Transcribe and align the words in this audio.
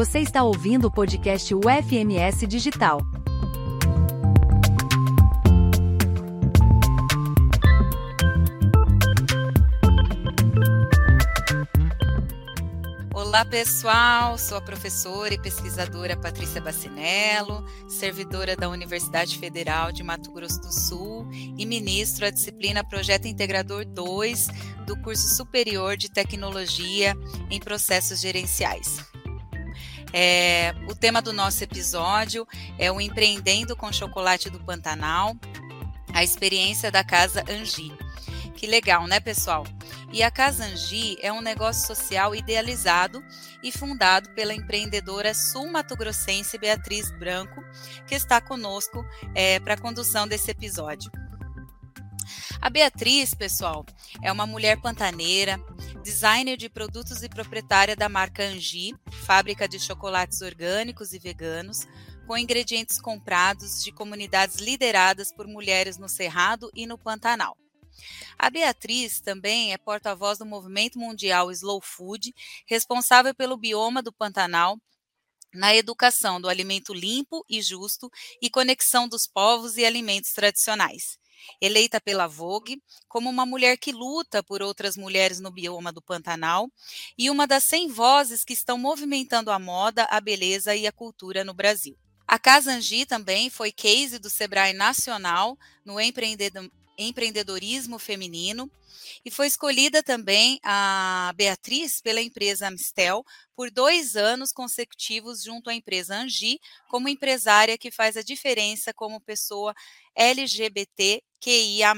Você 0.00 0.20
está 0.20 0.42
ouvindo 0.42 0.86
o 0.86 0.90
podcast 0.90 1.54
UFMS 1.54 2.46
Digital. 2.46 3.02
Olá 13.12 13.44
pessoal, 13.44 14.38
sou 14.38 14.56
a 14.56 14.62
professora 14.62 15.34
e 15.34 15.38
pesquisadora 15.38 16.16
Patrícia 16.16 16.62
Bacinello, 16.62 17.62
servidora 17.86 18.56
da 18.56 18.70
Universidade 18.70 19.36
Federal 19.36 19.92
de 19.92 20.02
Mato 20.02 20.32
Grosso 20.32 20.62
do 20.62 20.72
Sul 20.72 21.28
e 21.30 21.66
ministro 21.66 22.24
a 22.24 22.30
disciplina 22.30 22.82
Projeto 22.82 23.28
Integrador 23.28 23.84
2 23.84 24.46
do 24.86 24.98
curso 25.02 25.28
superior 25.36 25.94
de 25.98 26.10
Tecnologia 26.10 27.14
em 27.50 27.60
Processos 27.60 28.18
Gerenciais. 28.18 29.10
É, 30.12 30.74
o 30.88 30.94
tema 30.94 31.22
do 31.22 31.32
nosso 31.32 31.62
episódio 31.62 32.46
é 32.78 32.90
o 32.90 33.00
Empreendendo 33.00 33.76
com 33.76 33.92
Chocolate 33.92 34.50
do 34.50 34.60
Pantanal, 34.60 35.36
a 36.12 36.24
experiência 36.24 36.90
da 36.90 37.04
Casa 37.04 37.44
Angi. 37.48 37.92
Que 38.54 38.66
legal, 38.66 39.06
né, 39.06 39.20
pessoal? 39.20 39.64
E 40.12 40.22
a 40.22 40.30
Casa 40.30 40.64
Angi 40.64 41.16
é 41.22 41.32
um 41.32 41.40
negócio 41.40 41.86
social 41.86 42.34
idealizado 42.34 43.24
e 43.62 43.70
fundado 43.70 44.30
pela 44.30 44.52
empreendedora 44.52 45.32
sul-mato-grossense 45.32 46.58
Beatriz 46.58 47.10
Branco, 47.12 47.64
que 48.06 48.14
está 48.14 48.40
conosco 48.40 49.04
é, 49.34 49.60
para 49.60 49.74
a 49.74 49.80
condução 49.80 50.26
desse 50.26 50.50
episódio. 50.50 51.10
A 52.62 52.68
Beatriz, 52.68 53.34
pessoal, 53.34 53.86
é 54.22 54.30
uma 54.30 54.46
mulher 54.46 54.78
pantaneira, 54.82 55.58
designer 56.04 56.58
de 56.58 56.68
produtos 56.68 57.22
e 57.22 57.28
proprietária 57.28 57.96
da 57.96 58.06
marca 58.06 58.44
Angi, 58.44 58.94
fábrica 59.24 59.66
de 59.66 59.80
chocolates 59.80 60.42
orgânicos 60.42 61.14
e 61.14 61.18
veganos, 61.18 61.88
com 62.26 62.36
ingredientes 62.36 63.00
comprados 63.00 63.82
de 63.82 63.90
comunidades 63.90 64.56
lideradas 64.56 65.32
por 65.32 65.46
mulheres 65.46 65.96
no 65.96 66.06
Cerrado 66.06 66.70
e 66.74 66.86
no 66.86 66.98
Pantanal. 66.98 67.56
A 68.38 68.50
Beatriz 68.50 69.22
também 69.22 69.72
é 69.72 69.78
porta-voz 69.78 70.38
do 70.38 70.44
movimento 70.44 70.98
mundial 70.98 71.50
Slow 71.50 71.80
Food, 71.80 72.34
responsável 72.68 73.34
pelo 73.34 73.56
bioma 73.56 74.02
do 74.02 74.12
Pantanal, 74.12 74.78
na 75.54 75.74
educação 75.74 76.38
do 76.38 76.48
alimento 76.48 76.92
limpo 76.92 77.42
e 77.48 77.62
justo 77.62 78.10
e 78.40 78.50
conexão 78.50 79.08
dos 79.08 79.26
povos 79.26 79.78
e 79.78 79.84
alimentos 79.86 80.34
tradicionais 80.34 81.18
eleita 81.60 82.00
pela 82.00 82.26
Vogue 82.26 82.82
como 83.08 83.28
uma 83.28 83.46
mulher 83.46 83.76
que 83.76 83.92
luta 83.92 84.42
por 84.42 84.62
outras 84.62 84.96
mulheres 84.96 85.40
no 85.40 85.50
bioma 85.50 85.92
do 85.92 86.02
Pantanal 86.02 86.70
e 87.16 87.30
uma 87.30 87.46
das 87.46 87.64
100 87.64 87.88
vozes 87.88 88.44
que 88.44 88.52
estão 88.52 88.78
movimentando 88.78 89.50
a 89.50 89.58
moda, 89.58 90.06
a 90.10 90.20
beleza 90.20 90.74
e 90.74 90.86
a 90.86 90.92
cultura 90.92 91.44
no 91.44 91.54
Brasil. 91.54 91.96
A 92.26 92.38
Casa 92.38 92.78
também 93.08 93.50
foi 93.50 93.72
case 93.72 94.18
do 94.18 94.30
Sebrae 94.30 94.72
Nacional 94.72 95.58
no 95.84 95.98
empreendedorismo 97.02 97.98
feminino 97.98 98.70
e 99.24 99.30
foi 99.30 99.46
escolhida 99.46 100.02
também 100.02 100.58
a 100.62 101.32
Beatriz 101.36 102.00
pela 102.00 102.20
empresa 102.20 102.68
Amistel 102.68 103.24
por 103.54 103.70
dois 103.70 104.16
anos 104.16 104.52
consecutivos 104.52 105.42
junto 105.42 105.70
à 105.70 105.74
empresa 105.74 106.16
Angi 106.16 106.60
como 106.88 107.08
empresária 107.08 107.78
que 107.78 107.90
faz 107.90 108.16
a 108.16 108.22
diferença 108.22 108.92
como 108.92 109.20
pessoa 109.20 109.74
LGBTQIA+. 110.14 111.94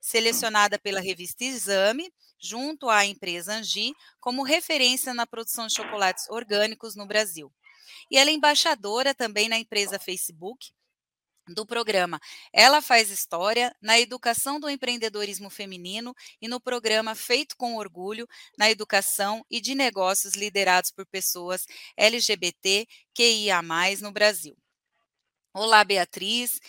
Selecionada 0.00 0.78
pela 0.78 1.00
revista 1.00 1.44
Exame, 1.44 2.12
junto 2.38 2.88
à 2.88 3.04
empresa 3.04 3.54
Angi, 3.54 3.92
como 4.20 4.42
referência 4.42 5.12
na 5.12 5.26
produção 5.26 5.66
de 5.66 5.74
chocolates 5.74 6.28
orgânicos 6.28 6.94
no 6.94 7.06
Brasil. 7.06 7.52
E 8.10 8.16
ela 8.16 8.30
é 8.30 8.32
embaixadora 8.32 9.14
também 9.14 9.48
na 9.48 9.58
empresa 9.58 9.98
Facebook, 9.98 10.72
do 11.54 11.66
programa 11.66 12.20
Ela 12.52 12.80
Faz 12.80 13.10
História, 13.10 13.74
na 13.80 13.98
educação 13.98 14.58
do 14.60 14.68
empreendedorismo 14.68 15.50
feminino 15.50 16.14
e 16.40 16.48
no 16.48 16.60
programa 16.60 17.14
Feito 17.14 17.56
com 17.56 17.76
Orgulho, 17.76 18.28
na 18.56 18.70
educação 18.70 19.44
e 19.50 19.60
de 19.60 19.74
negócios 19.74 20.34
liderados 20.34 20.90
por 20.90 21.06
pessoas 21.06 21.66
LGBT, 21.96 22.86
QIA, 23.14 23.60
no 24.00 24.12
Brasil. 24.12 24.56
Olá, 25.52 25.82
Beatriz. 25.84 26.60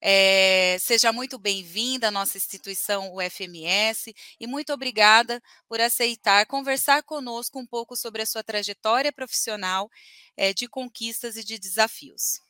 É, 0.00 0.76
seja 0.78 1.12
muito 1.12 1.38
bem-vinda 1.40 2.06
à 2.06 2.10
nossa 2.10 2.36
instituição 2.36 3.12
UFMS 3.12 4.14
e 4.38 4.46
muito 4.46 4.72
obrigada 4.72 5.42
por 5.68 5.80
aceitar 5.80 6.46
conversar 6.46 7.02
conosco 7.02 7.58
um 7.58 7.66
pouco 7.66 7.96
sobre 7.96 8.22
a 8.22 8.26
sua 8.26 8.44
trajetória 8.44 9.12
profissional 9.12 9.90
é, 10.36 10.54
de 10.54 10.68
conquistas 10.68 11.36
e 11.36 11.42
de 11.42 11.58
desafios. 11.58 12.47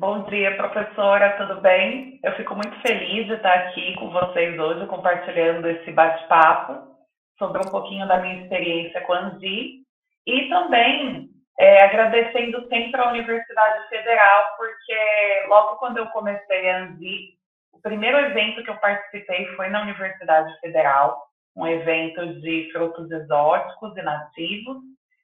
Bom 0.00 0.22
dia, 0.30 0.56
professora, 0.56 1.36
tudo 1.36 1.60
bem? 1.60 2.18
Eu 2.24 2.32
fico 2.32 2.54
muito 2.54 2.74
feliz 2.80 3.26
de 3.26 3.34
estar 3.34 3.52
aqui 3.52 3.94
com 3.96 4.08
vocês 4.08 4.58
hoje, 4.58 4.86
compartilhando 4.86 5.68
esse 5.68 5.92
bate-papo 5.92 6.96
sobre 7.38 7.58
um 7.58 7.70
pouquinho 7.70 8.08
da 8.08 8.16
minha 8.16 8.42
experiência 8.42 9.02
com 9.02 9.12
a 9.12 9.18
Anzi 9.18 9.82
e 10.26 10.48
também 10.48 11.28
é, 11.58 11.84
agradecendo 11.84 12.66
sempre 12.68 12.98
à 12.98 13.10
Universidade 13.10 13.90
Federal, 13.90 14.56
porque 14.56 15.46
logo 15.48 15.76
quando 15.76 15.98
eu 15.98 16.06
comecei 16.06 16.70
a 16.70 16.78
Anzi, 16.78 17.34
o 17.70 17.82
primeiro 17.82 18.16
evento 18.20 18.64
que 18.64 18.70
eu 18.70 18.78
participei 18.78 19.44
foi 19.54 19.68
na 19.68 19.82
Universidade 19.82 20.58
Federal, 20.60 21.26
um 21.54 21.66
evento 21.66 22.40
de 22.40 22.70
frutos 22.72 23.10
exóticos 23.10 23.94
e 23.98 24.00
nativos, 24.00 24.78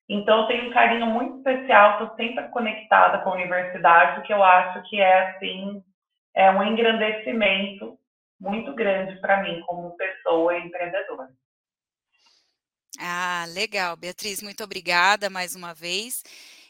então, 0.08 0.42
eu 0.42 0.46
tenho 0.46 0.70
um 0.70 0.72
carinho 0.72 1.06
muito 1.06 1.38
especial, 1.38 2.02
estou 2.02 2.16
sempre 2.16 2.48
conectada 2.48 3.18
com 3.18 3.30
a 3.30 3.34
universidade, 3.34 4.24
que 4.24 4.32
eu 4.32 4.42
acho 4.42 4.88
que 4.88 5.00
é, 5.00 5.30
assim, 5.30 5.82
é 6.34 6.50
um 6.50 6.62
engrandecimento 6.62 7.98
muito 8.38 8.72
grande 8.74 9.20
para 9.20 9.42
mim 9.42 9.60
como 9.62 9.96
pessoa 9.96 10.56
e 10.56 10.64
empreendedora. 10.64 11.28
Ah, 13.00 13.46
legal, 13.48 13.96
Beatriz, 13.96 14.40
muito 14.42 14.62
obrigada 14.62 15.28
mais 15.28 15.56
uma 15.56 15.74
vez. 15.74 16.22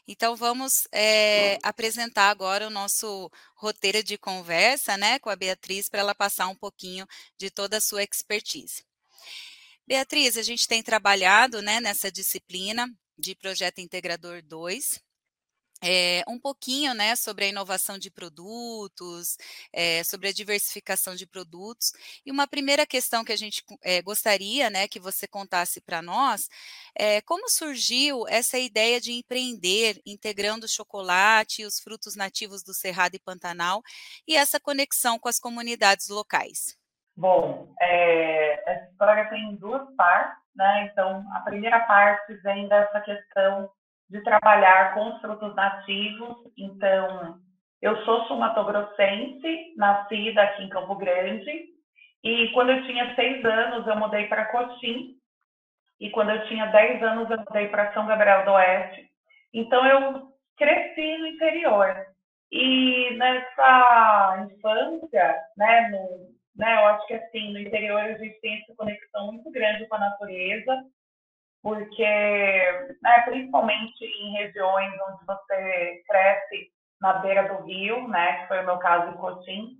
Então, 0.08 0.34
vamos 0.34 0.88
é, 0.92 1.58
apresentar 1.62 2.30
agora 2.30 2.66
o 2.66 2.70
nosso 2.70 3.30
roteiro 3.54 4.02
de 4.02 4.16
conversa 4.16 4.96
né, 4.96 5.18
com 5.18 5.28
a 5.28 5.36
Beatriz, 5.36 5.90
para 5.90 6.00
ela 6.00 6.14
passar 6.14 6.48
um 6.48 6.54
pouquinho 6.54 7.06
de 7.36 7.50
toda 7.50 7.76
a 7.76 7.80
sua 7.80 8.02
expertise. 8.02 8.84
Beatriz, 9.86 10.36
a 10.36 10.42
gente 10.42 10.66
tem 10.66 10.82
trabalhado 10.82 11.60
né, 11.60 11.80
nessa 11.80 12.10
disciplina 12.10 12.88
de 13.18 13.34
Projeto 13.34 13.80
Integrador 13.80 14.42
2. 14.42 15.04
É, 15.82 16.22
um 16.26 16.38
pouquinho 16.38 16.94
né, 16.94 17.14
sobre 17.14 17.44
a 17.44 17.48
inovação 17.48 17.98
de 17.98 18.10
produtos, 18.10 19.36
é, 19.72 20.02
sobre 20.04 20.28
a 20.28 20.32
diversificação 20.32 21.14
de 21.14 21.26
produtos. 21.26 21.92
E 22.24 22.30
uma 22.30 22.46
primeira 22.46 22.86
questão 22.86 23.22
que 23.22 23.32
a 23.32 23.36
gente 23.36 23.62
é, 23.82 24.00
gostaria 24.00 24.70
né, 24.70 24.88
que 24.88 24.98
você 24.98 25.26
contasse 25.26 25.80
para 25.80 26.00
nós 26.00 26.48
é 26.98 27.20
como 27.20 27.50
surgiu 27.50 28.26
essa 28.26 28.58
ideia 28.58 28.98
de 29.00 29.12
empreender, 29.12 30.00
integrando 30.06 30.64
o 30.64 30.68
chocolate 30.68 31.62
e 31.62 31.66
os 31.66 31.78
frutos 31.78 32.16
nativos 32.16 32.62
do 32.62 32.72
Cerrado 32.72 33.14
e 33.14 33.20
Pantanal, 33.20 33.82
e 34.26 34.34
essa 34.34 34.58
conexão 34.58 35.18
com 35.18 35.28
as 35.28 35.38
comunidades 35.38 36.08
locais. 36.08 36.74
Bom, 37.14 37.74
é, 37.80 38.85
história 38.96 39.28
tem 39.28 39.54
duas 39.56 39.94
partes, 39.94 40.42
né? 40.56 40.88
Então, 40.90 41.22
a 41.34 41.40
primeira 41.40 41.80
parte 41.80 42.32
vem 42.42 42.66
dessa 42.66 42.98
questão 43.02 43.68
de 44.08 44.22
trabalhar 44.22 44.94
com 44.94 45.10
os 45.10 45.20
frutos 45.20 45.54
nativos. 45.54 46.36
Então, 46.56 47.38
eu 47.82 48.02
sou 48.04 48.24
sumatogrossense, 48.24 49.74
nascida 49.76 50.42
aqui 50.42 50.62
em 50.62 50.70
Campo 50.70 50.96
Grande, 50.96 51.66
e 52.24 52.48
quando 52.52 52.70
eu 52.70 52.82
tinha 52.86 53.14
seis 53.14 53.44
anos, 53.44 53.86
eu 53.86 53.96
mudei 53.96 54.26
para 54.26 54.46
Cotim, 54.46 55.14
e 56.00 56.10
quando 56.10 56.30
eu 56.30 56.46
tinha 56.46 56.66
dez 56.66 57.02
anos, 57.02 57.30
eu 57.30 57.38
mudei 57.38 57.68
para 57.68 57.92
São 57.92 58.06
Gabriel 58.06 58.44
do 58.44 58.52
Oeste. 58.52 59.10
Então, 59.52 59.86
eu 59.86 60.32
cresci 60.56 61.18
no 61.18 61.26
interior. 61.26 61.94
E 62.50 63.14
nessa 63.16 64.46
infância, 64.48 65.36
né, 65.56 65.88
no, 65.90 66.35
né? 66.56 66.74
Eu 66.74 66.86
acho 66.86 67.06
que 67.06 67.14
assim, 67.14 67.52
no 67.52 67.60
interior 67.60 68.00
a 68.00 68.18
gente 68.18 68.40
tem 68.40 68.62
essa 68.62 68.74
conexão 68.76 69.26
muito 69.32 69.50
grande 69.50 69.86
com 69.86 69.94
a 69.96 70.00
natureza, 70.00 70.84
porque, 71.62 72.04
né, 73.02 73.22
principalmente 73.24 74.04
em 74.04 74.32
regiões 74.32 74.92
onde 75.08 75.26
você 75.26 76.02
cresce 76.06 76.70
na 77.00 77.14
beira 77.14 77.48
do 77.48 77.64
rio, 77.64 78.06
né, 78.08 78.42
que 78.42 78.48
foi 78.48 78.62
o 78.62 78.66
meu 78.66 78.78
caso 78.78 79.12
em 79.12 79.16
Cotim, 79.16 79.70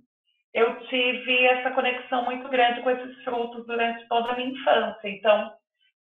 eu 0.53 0.79
tive 0.87 1.45
essa 1.45 1.71
conexão 1.71 2.25
muito 2.25 2.47
grande 2.49 2.81
com 2.81 2.89
esses 2.89 3.23
frutos 3.23 3.65
durante 3.65 4.07
toda 4.07 4.31
a 4.31 4.35
minha 4.35 4.49
infância. 4.49 5.09
Então, 5.09 5.51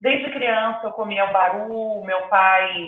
desde 0.02 0.32
criança 0.32 0.88
eu 0.88 0.92
comia 0.94 1.26
o 1.26 1.34
baru, 1.34 2.04
meu 2.04 2.28
pai 2.30 2.88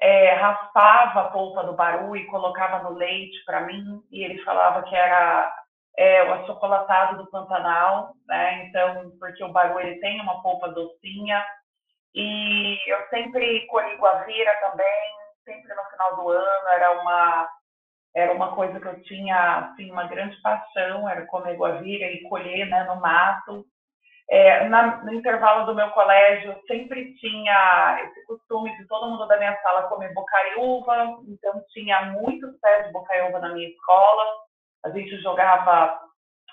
é, 0.00 0.34
raspava 0.34 1.22
a 1.22 1.30
polpa 1.30 1.64
do 1.64 1.72
baru 1.74 2.16
e 2.16 2.26
colocava 2.26 2.82
no 2.84 2.96
leite 2.96 3.44
para 3.44 3.62
mim, 3.62 4.00
e 4.10 4.22
ele 4.22 4.42
falava 4.44 4.82
que 4.82 4.94
era 4.94 5.52
é, 5.98 6.22
o 6.22 6.32
achocolatado 6.32 7.18
do 7.18 7.28
Pantanal, 7.28 8.12
né? 8.28 8.66
Então, 8.66 9.10
porque 9.18 9.42
o 9.42 9.50
baru 9.50 9.80
ele 9.80 9.98
tem 9.98 10.20
uma 10.20 10.40
polpa 10.42 10.68
docinha. 10.68 11.44
E 12.14 12.78
eu 12.86 13.08
sempre 13.10 13.66
colhi 13.66 13.96
guavira 13.96 14.54
também, 14.60 15.12
sempre 15.44 15.74
no 15.74 15.82
final 15.90 16.16
do 16.16 16.28
ano, 16.28 16.68
era 16.68 17.02
uma 17.02 17.48
era 18.14 18.32
uma 18.32 18.54
coisa 18.54 18.80
que 18.80 18.86
eu 18.86 19.02
tinha 19.02 19.58
assim 19.58 19.90
uma 19.90 20.04
grande 20.04 20.40
paixão, 20.40 21.08
era 21.08 21.26
comer 21.26 21.56
guavira 21.56 22.06
e 22.06 22.22
colher 22.28 22.66
né, 22.68 22.84
no 22.84 22.96
mato. 22.96 23.64
É, 24.30 24.68
na, 24.68 25.02
no 25.04 25.12
intervalo 25.12 25.66
do 25.66 25.74
meu 25.74 25.90
colégio, 25.90 26.54
sempre 26.66 27.14
tinha 27.16 28.00
esse 28.04 28.24
costume 28.26 28.76
de 28.76 28.86
todo 28.86 29.10
mundo 29.10 29.26
da 29.26 29.36
minha 29.38 29.56
sala 29.62 29.88
comer 29.88 30.12
bocaiúva, 30.14 31.18
então 31.26 31.62
tinha 31.70 32.06
muitos 32.12 32.58
pés 32.60 32.86
de 32.86 32.92
bocaiúva 32.92 33.40
na 33.40 33.50
minha 33.50 33.68
escola. 33.68 34.47
A 34.84 34.90
gente 34.90 35.16
jogava 35.20 36.00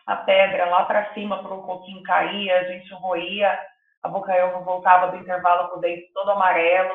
a 0.05 0.15
pedra 0.17 0.65
lá 0.65 0.85
para 0.85 1.13
cima 1.13 1.41
para 1.41 1.53
o 1.53 1.63
coquinho 1.63 2.03
cair, 2.03 2.51
a 2.51 2.63
gente 2.65 2.93
roía, 2.93 3.59
a 4.03 4.07
bocaiúva 4.07 4.59
voltava 4.59 5.07
do 5.07 5.17
intervalo 5.17 5.69
com 5.69 5.77
o 5.77 5.81
dente 5.81 6.11
todo 6.13 6.31
amarelo. 6.31 6.93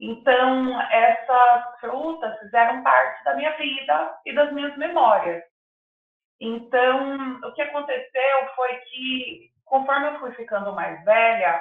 Então, 0.00 0.80
essas 0.80 1.80
frutas 1.80 2.38
fizeram 2.38 2.82
parte 2.84 3.24
da 3.24 3.34
minha 3.34 3.50
vida 3.56 4.14
e 4.24 4.32
das 4.32 4.52
minhas 4.52 4.76
memórias. 4.76 5.42
Então, 6.40 7.40
o 7.42 7.52
que 7.52 7.62
aconteceu 7.62 8.48
foi 8.54 8.76
que, 8.76 9.50
conforme 9.64 10.06
eu 10.06 10.20
fui 10.20 10.32
ficando 10.34 10.72
mais 10.72 11.04
velha 11.04 11.60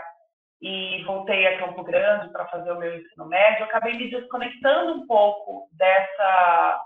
e 0.62 1.04
voltei 1.04 1.48
a 1.48 1.60
Campo 1.60 1.84
Grande 1.84 2.32
para 2.32 2.48
fazer 2.48 2.72
o 2.72 2.78
meu 2.78 2.96
ensino 2.96 3.26
médio, 3.26 3.62
eu 3.62 3.66
acabei 3.66 3.94
me 3.94 4.12
desconectando 4.12 4.94
um 4.94 5.08
pouco 5.08 5.68
dessa 5.72 6.86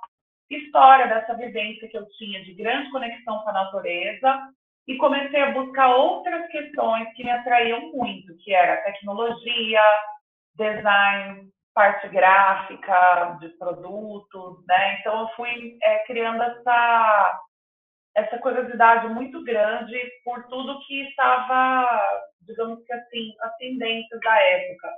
história, 0.55 1.07
dessa 1.07 1.33
vivência 1.35 1.87
que 1.87 1.97
eu 1.97 2.07
tinha 2.17 2.43
de 2.43 2.53
grande 2.53 2.89
conexão 2.91 3.39
com 3.39 3.49
a 3.49 3.53
natureza 3.53 4.49
e 4.87 4.97
comecei 4.97 5.41
a 5.41 5.51
buscar 5.51 5.95
outras 5.95 6.47
questões 6.47 7.07
que 7.13 7.23
me 7.23 7.31
atraíam 7.31 7.91
muito, 7.93 8.35
que 8.43 8.53
era 8.53 8.81
tecnologia, 8.83 9.81
design, 10.55 11.49
parte 11.73 12.07
gráfica 12.09 13.37
de 13.39 13.49
produtos, 13.57 14.65
né? 14.67 14.99
Então 14.99 15.21
eu 15.21 15.27
fui 15.35 15.77
é, 15.83 15.99
criando 16.05 16.41
essa 16.43 17.41
essa 18.13 18.37
curiosidade 18.39 19.07
muito 19.07 19.41
grande 19.43 19.97
por 20.25 20.43
tudo 20.47 20.85
que 20.85 21.01
estava, 21.07 21.87
digamos 22.41 22.83
que 22.85 22.91
assim, 22.91 23.33
as 23.41 23.55
tendências 23.55 24.19
da 24.19 24.41
época. 24.41 24.89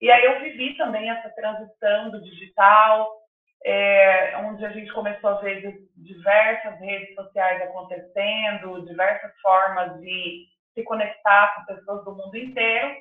E 0.00 0.10
aí 0.10 0.24
eu 0.24 0.40
vivi 0.40 0.74
também 0.76 1.10
essa 1.10 1.28
transição 1.30 2.10
do 2.10 2.22
digital, 2.22 3.21
é, 3.64 4.36
onde 4.38 4.64
a 4.64 4.70
gente 4.70 4.92
começou 4.92 5.30
a 5.30 5.40
ver 5.40 5.88
diversas 5.96 6.78
redes 6.80 7.14
sociais 7.14 7.62
acontecendo, 7.62 8.86
diversas 8.86 9.32
formas 9.40 10.00
de 10.00 10.46
se 10.74 10.82
conectar 10.84 11.54
com 11.54 11.74
pessoas 11.74 12.04
do 12.04 12.16
mundo 12.16 12.36
inteiro. 12.36 12.96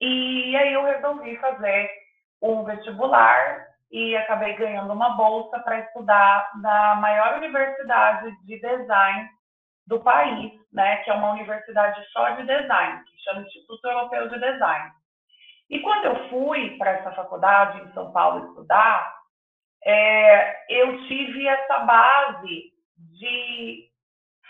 E 0.00 0.56
aí 0.56 0.72
eu 0.72 0.84
resolvi 0.84 1.36
fazer 1.36 1.90
um 2.42 2.64
vestibular 2.64 3.66
e 3.90 4.16
acabei 4.16 4.54
ganhando 4.54 4.92
uma 4.92 5.10
bolsa 5.10 5.58
para 5.60 5.78
estudar 5.80 6.50
na 6.60 6.96
maior 6.96 7.38
universidade 7.38 8.36
de 8.44 8.60
design 8.60 9.28
do 9.86 10.00
país, 10.00 10.52
né, 10.72 10.96
que 10.98 11.10
é 11.10 11.14
uma 11.14 11.32
universidade 11.32 12.04
só 12.10 12.30
de 12.30 12.42
design, 12.44 13.04
que 13.04 13.22
chama 13.22 13.42
Instituto 13.42 13.86
Europeu 13.86 14.28
de 14.28 14.40
Design. 14.40 14.90
E 15.70 15.80
quando 15.80 16.06
eu 16.06 16.28
fui 16.28 16.76
para 16.76 16.92
essa 16.92 17.12
faculdade 17.12 17.80
em 17.80 17.92
São 17.92 18.12
Paulo 18.12 18.46
estudar, 18.48 19.14
é, 19.84 20.64
eu 20.68 21.06
tive 21.06 21.46
essa 21.46 21.80
base 21.80 22.72
de 23.18 23.88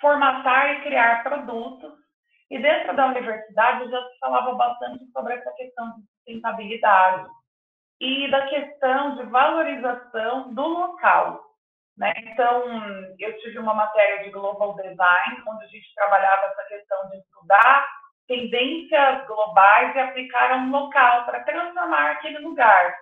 formatar 0.00 0.74
e 0.74 0.82
criar 0.82 1.22
produtos. 1.22 1.92
E 2.50 2.58
dentro 2.58 2.94
da 2.94 3.06
universidade 3.06 3.90
já 3.90 4.02
se 4.08 4.18
falava 4.18 4.54
bastante 4.54 5.04
sobre 5.12 5.34
essa 5.34 5.50
questão 5.52 5.92
de 5.96 6.06
sustentabilidade 6.06 7.26
e 8.00 8.30
da 8.30 8.46
questão 8.46 9.16
de 9.16 9.22
valorização 9.24 10.52
do 10.52 10.62
local. 10.62 11.42
Né? 11.96 12.12
Então, 12.18 12.64
eu 13.18 13.38
tive 13.38 13.58
uma 13.58 13.74
matéria 13.74 14.24
de 14.24 14.30
Global 14.30 14.74
Design, 14.76 15.42
onde 15.48 15.64
a 15.64 15.68
gente 15.68 15.94
trabalhava 15.94 16.46
essa 16.46 16.64
questão 16.64 17.10
de 17.10 17.18
estudar 17.18 17.86
tendências 18.26 19.26
globais 19.26 19.94
e 19.94 19.98
aplicar 19.98 20.52
a 20.52 20.56
um 20.56 20.70
local 20.70 21.24
para 21.26 21.44
transformar 21.44 22.12
aquele 22.12 22.38
lugar. 22.38 22.94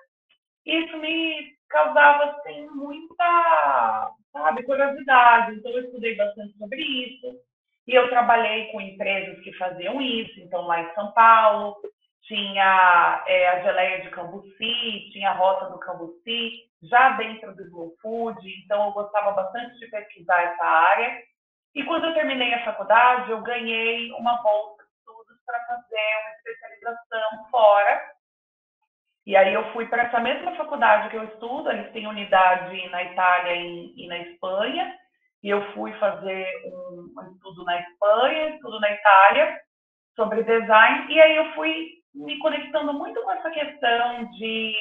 Isso 0.64 0.96
me 0.98 1.56
causava 1.68 2.24
assim 2.24 2.68
muita, 2.68 4.12
sabe, 4.32 4.62
curiosidade. 4.64 5.56
Então 5.56 5.72
eu 5.72 5.84
estudei 5.84 6.16
bastante 6.16 6.56
sobre 6.56 6.80
isso. 6.80 7.40
E 7.88 7.94
eu 7.94 8.08
trabalhei 8.10 8.70
com 8.70 8.80
empresas 8.80 9.42
que 9.42 9.52
faziam 9.54 10.00
isso. 10.00 10.38
Então 10.40 10.62
lá 10.66 10.80
em 10.82 10.94
São 10.94 11.10
Paulo 11.12 11.76
tinha 12.22 13.24
é, 13.26 13.48
a 13.48 13.62
geleia 13.62 14.02
de 14.02 14.10
Cambuci, 14.10 15.10
tinha 15.12 15.30
a 15.30 15.34
rota 15.34 15.70
do 15.70 15.80
Cambuci, 15.80 16.70
já 16.82 17.10
dentro 17.16 17.54
do 17.56 17.62
Slow 17.64 17.94
Food. 18.00 18.38
Então 18.64 18.86
eu 18.86 18.92
gostava 18.92 19.32
bastante 19.32 19.78
de 19.78 19.86
pesquisar 19.88 20.40
essa 20.42 20.64
área. 20.64 21.22
E 21.74 21.82
quando 21.84 22.06
eu 22.06 22.14
terminei 22.14 22.54
a 22.54 22.64
faculdade, 22.64 23.30
eu 23.30 23.42
ganhei 23.42 24.12
uma 24.12 24.40
bolsa 24.42 24.84
de 24.84 24.90
estudos 24.98 25.42
para 25.44 25.58
fazer 25.66 26.20
uma 26.20 26.34
especialização 26.36 27.50
fora 27.50 28.12
e 29.24 29.36
aí 29.36 29.54
eu 29.54 29.72
fui 29.72 29.86
para 29.86 30.02
essa 30.04 30.18
mesma 30.18 30.54
faculdade 30.56 31.08
que 31.08 31.16
eu 31.16 31.24
estudo, 31.24 31.70
eles 31.70 31.92
têm 31.92 32.06
unidade 32.06 32.88
na 32.90 33.04
Itália 33.04 33.54
e, 33.54 34.06
na 34.08 34.18
Espanha, 34.18 34.94
e 35.42 35.48
eu 35.48 35.72
fui 35.72 35.92
fazer 35.94 36.46
um, 36.66 37.12
um 37.16 37.32
estudo 37.32 37.64
na 37.64 37.80
Espanha, 37.80 38.48
estudo 38.50 38.80
na 38.80 38.90
Itália, 38.90 39.60
sobre 40.16 40.42
design, 40.42 41.12
e 41.12 41.20
aí 41.20 41.36
eu 41.36 41.52
fui 41.54 41.88
me 42.14 42.38
conectando 42.38 42.92
muito 42.92 43.22
com 43.22 43.30
essa 43.30 43.50
questão 43.50 44.24
de, 44.32 44.74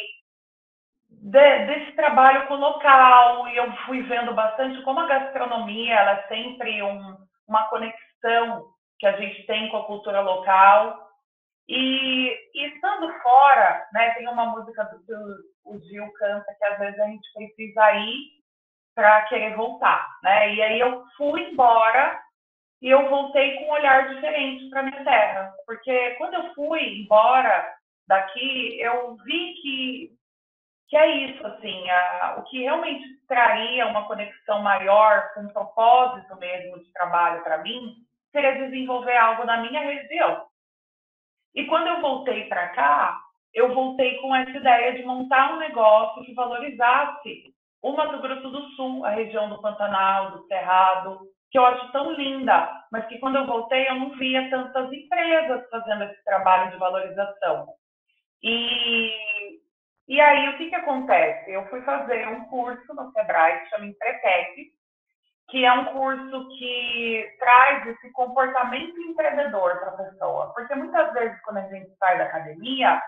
de, 1.09 1.65
desse 1.65 1.91
trabalho 1.93 2.47
com 2.47 2.55
o 2.55 2.59
local, 2.59 3.47
e 3.47 3.57
eu 3.57 3.71
fui 3.85 4.01
vendo 4.03 4.33
bastante 4.33 4.81
como 4.81 5.01
a 5.01 5.07
gastronomia, 5.07 5.93
ela 5.93 6.11
é 6.13 6.27
sempre 6.27 6.81
um, 6.81 7.15
uma 7.47 7.67
conexão 7.69 8.65
que 8.97 9.05
a 9.05 9.13
gente 9.17 9.45
tem 9.45 9.69
com 9.69 9.77
a 9.77 9.85
cultura 9.85 10.21
local, 10.21 11.10
e, 11.67 12.35
e, 12.53 12.65
estando 12.67 13.11
fora, 13.21 13.87
né, 13.93 14.11
tem 14.15 14.27
uma 14.27 14.45
música 14.47 14.83
do 14.85 14.99
que 15.03 15.13
o, 15.63 15.79
Gil 15.79 16.11
canta 16.13 16.53
que 16.57 16.65
às 16.65 16.79
vezes 16.79 16.99
a 16.99 17.05
gente 17.05 17.33
precisa 17.33 17.91
ir 17.93 18.41
para 18.93 19.21
querer 19.23 19.55
voltar, 19.55 20.05
né? 20.21 20.53
E 20.53 20.61
aí 20.61 20.79
eu 20.79 21.05
fui 21.15 21.43
embora 21.43 22.19
e 22.81 22.89
eu 22.89 23.09
voltei 23.09 23.55
com 23.55 23.65
um 23.65 23.71
olhar 23.71 24.13
diferente 24.13 24.69
para 24.69 24.83
minha 24.83 25.03
terra, 25.03 25.53
porque 25.65 26.11
quando 26.15 26.33
eu 26.33 26.53
fui 26.53 27.01
embora 27.01 27.73
daqui, 28.07 28.79
eu 28.81 29.15
vi 29.23 29.53
que 29.61 30.21
que 30.91 30.97
é 30.97 31.07
isso, 31.07 31.47
assim, 31.47 31.89
a, 31.89 32.35
o 32.37 32.43
que 32.43 32.63
realmente 32.63 33.07
traria 33.25 33.87
uma 33.87 34.05
conexão 34.07 34.61
maior, 34.61 35.33
com 35.33 35.39
um 35.39 35.47
propósito 35.47 36.35
mesmo 36.35 36.83
de 36.83 36.91
trabalho 36.91 37.41
para 37.43 37.59
mim, 37.59 37.95
seria 38.29 38.57
desenvolver 38.65 39.15
algo 39.15 39.45
na 39.45 39.55
minha 39.61 39.79
região. 39.79 40.50
E 41.55 41.65
quando 41.65 41.87
eu 41.87 42.01
voltei 42.01 42.45
para 42.45 42.69
cá, 42.69 43.19
eu 43.53 43.73
voltei 43.73 44.17
com 44.17 44.35
essa 44.35 44.51
ideia 44.51 44.93
de 44.93 45.03
montar 45.03 45.53
um 45.53 45.59
negócio 45.59 46.23
que 46.23 46.33
valorizasse 46.33 47.53
o 47.81 47.93
Mato 47.93 48.21
Grosso 48.21 48.49
do 48.49 48.61
Sul, 48.69 49.05
a 49.05 49.09
região 49.09 49.49
do 49.49 49.61
Pantanal, 49.61 50.31
do 50.31 50.47
Cerrado, 50.47 51.19
que 51.49 51.57
eu 51.57 51.65
acho 51.65 51.91
tão 51.91 52.13
linda, 52.13 52.71
mas 52.91 53.05
que 53.07 53.19
quando 53.19 53.35
eu 53.37 53.45
voltei 53.45 53.87
eu 53.89 53.95
não 53.95 54.11
via 54.11 54.49
tantas 54.49 54.91
empresas 54.93 55.67
fazendo 55.69 56.05
esse 56.05 56.23
trabalho 56.23 56.71
de 56.71 56.77
valorização. 56.77 57.67
E, 58.41 59.11
e 60.07 60.21
aí 60.21 60.49
o 60.49 60.57
que, 60.57 60.69
que 60.69 60.75
acontece? 60.75 61.51
Eu 61.51 61.67
fui 61.67 61.81
fazer 61.81 62.27
um 62.29 62.45
curso 62.45 62.93
no 62.93 63.11
Sebrae 63.11 63.59
que 63.59 63.69
chama 63.69 63.85
Empretec, 63.85 64.71
que 65.51 65.65
é 65.65 65.73
um 65.73 65.85
curso 65.85 66.47
que 66.57 67.35
traz 67.37 67.85
esse 67.85 68.09
comportamento 68.13 68.97
empreendedor 69.01 69.77
para 69.79 69.89
a 69.89 70.09
pessoa. 70.09 70.53
Porque 70.53 70.73
muitas 70.75 71.11
vezes, 71.11 71.39
quando 71.41 71.57
a 71.57 71.67
gente 71.67 71.93
sai 71.97 72.17
da 72.17 72.23
academia, 72.23 73.01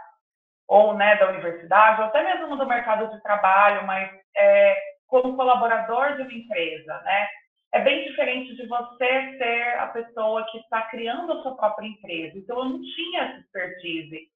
ou 0.68 0.94
né, 0.94 1.16
da 1.16 1.30
universidade, 1.30 2.02
ou 2.02 2.08
até 2.08 2.22
mesmo 2.22 2.58
do 2.58 2.68
mercado 2.68 3.10
de 3.10 3.24
trabalho, 3.24 3.88
mas 3.88 4.12
é, 4.36 4.76
como 5.08 5.38
colaborador 5.38 6.16
de 6.18 6.24
uma 6.24 6.34
empresa, 6.34 7.02
né? 7.04 7.28
É 7.72 7.80
bem 7.80 8.04
diferente 8.08 8.56
de 8.56 8.68
você 8.68 9.38
ser 9.38 9.80
a 9.80 9.88
pessoa 9.88 10.46
que 10.52 10.60
está 10.60 10.84
criando 10.84 11.32
a 11.32 11.42
sua 11.42 11.56
própria 11.56 11.88
empresa. 11.88 12.38
Então, 12.38 12.58
eu 12.58 12.66
não 12.66 12.82
tinha 12.82 13.24
essa 13.24 13.40
expertise. 13.40 14.28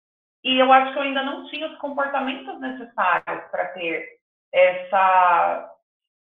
E 0.44 0.60
eu 0.60 0.72
acho 0.72 0.94
que 0.94 1.00
eu 1.00 1.04
ainda 1.04 1.24
não 1.24 1.46
tinha 1.50 1.68
os 1.68 1.78
comportamentos 1.78 2.60
necessários 2.60 3.44
para 3.52 3.66
ter 3.74 4.08
essa 4.54 5.76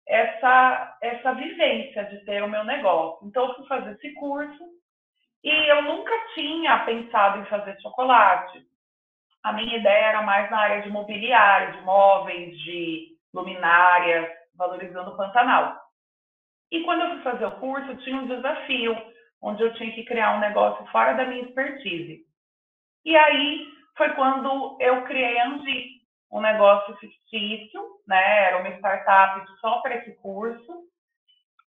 essa, 0.07 0.97
essa 1.01 1.33
vivência 1.33 2.05
de 2.05 2.23
ter 2.25 2.43
o 2.43 2.49
meu 2.49 2.63
negócio. 2.63 3.27
Então, 3.27 3.47
eu 3.47 3.55
fui 3.55 3.67
fazer 3.67 3.91
esse 3.91 4.13
curso 4.13 4.63
e 5.43 5.71
eu 5.71 5.83
nunca 5.83 6.11
tinha 6.33 6.79
pensado 6.85 7.39
em 7.39 7.45
fazer 7.45 7.79
chocolate. 7.81 8.61
A 9.43 9.53
minha 9.53 9.77
ideia 9.77 10.05
era 10.05 10.21
mais 10.21 10.49
na 10.49 10.57
área 10.57 10.81
de 10.81 10.89
mobiliário, 10.89 11.73
de 11.73 11.81
móveis, 11.81 12.57
de 12.59 13.15
luminárias, 13.33 14.27
valorizando 14.55 15.11
o 15.11 15.17
Pantanal. 15.17 15.79
E 16.71 16.83
quando 16.83 17.01
eu 17.01 17.09
fui 17.11 17.21
fazer 17.21 17.45
o 17.45 17.59
curso, 17.59 17.95
tinha 17.97 18.17
um 18.17 18.27
desafio, 18.27 18.95
onde 19.41 19.61
eu 19.61 19.73
tinha 19.75 19.91
que 19.93 20.05
criar 20.05 20.35
um 20.35 20.39
negócio 20.39 20.85
fora 20.87 21.13
da 21.13 21.25
minha 21.25 21.43
expertise. 21.43 22.25
E 23.03 23.15
aí 23.15 23.67
foi 23.95 24.09
quando 24.13 24.77
eu 24.79 25.03
criei 25.03 25.37
a 25.39 25.47
Angi, 25.47 26.01
um 26.35 26.41
negócio 26.41 26.97
fictício, 26.97 27.81
né? 28.05 28.47
Era 28.47 28.57
uma 28.57 28.69
startup 28.75 29.47
só 29.61 29.77
para 29.77 29.95
esse 29.95 30.11
curso. 30.17 30.83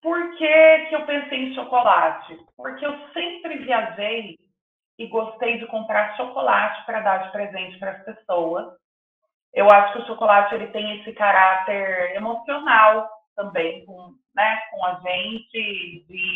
Por 0.02 0.36
que, 0.38 0.86
que 0.90 0.96
eu 0.96 1.06
pensei 1.06 1.46
em 1.46 1.54
chocolate? 1.54 2.36
Porque 2.58 2.84
eu 2.84 2.98
sempre 3.14 3.60
viajei 3.60 4.40
e 4.98 5.08
gostei 5.08 5.60
de 5.60 5.68
comprar 5.68 6.18
chocolate 6.18 6.84
para 6.86 7.02
dar 7.02 7.18
de 7.26 7.32
presente 7.32 7.78
para 7.78 7.92
as 7.92 8.04
pessoas. 8.06 8.74
Eu 9.54 9.70
acho 9.70 9.94
que 9.94 10.00
o 10.00 10.08
chocolate 10.08 10.56
ele 10.56 10.68
tem 10.68 11.00
esse 11.00 11.14
caráter 11.14 12.16
emocional 12.16 13.08
também 13.36 13.86
com, 13.86 14.16
né, 14.36 14.62
com 14.72 14.86
a 14.86 15.00
gente, 15.02 16.06
de, 16.08 16.35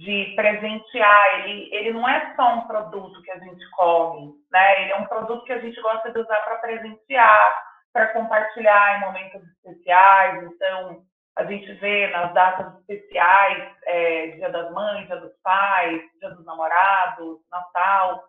de 0.00 0.32
presentear. 0.34 1.40
Ele, 1.40 1.68
ele 1.74 1.92
não 1.92 2.08
é 2.08 2.34
só 2.34 2.54
um 2.54 2.66
produto 2.66 3.20
que 3.22 3.30
a 3.30 3.38
gente 3.38 3.70
come, 3.72 4.32
né? 4.50 4.82
Ele 4.82 4.92
é 4.92 4.96
um 4.96 5.04
produto 5.04 5.44
que 5.44 5.52
a 5.52 5.58
gente 5.58 5.78
gosta 5.82 6.10
de 6.10 6.18
usar 6.18 6.38
para 6.38 6.56
presentear, 6.56 7.62
para 7.92 8.08
compartilhar 8.08 8.96
em 8.96 9.00
momentos 9.00 9.42
especiais. 9.42 10.42
Então, 10.44 11.02
a 11.36 11.44
gente 11.44 11.70
vê 11.74 12.06
nas 12.08 12.32
datas 12.32 12.78
especiais, 12.80 13.76
é, 13.84 14.26
Dia 14.28 14.48
das 14.48 14.72
Mães, 14.72 15.06
Dia 15.06 15.16
dos 15.16 15.36
Pais, 15.42 16.00
Dia 16.18 16.30
dos 16.30 16.46
Namorados, 16.46 17.38
Natal. 17.52 18.24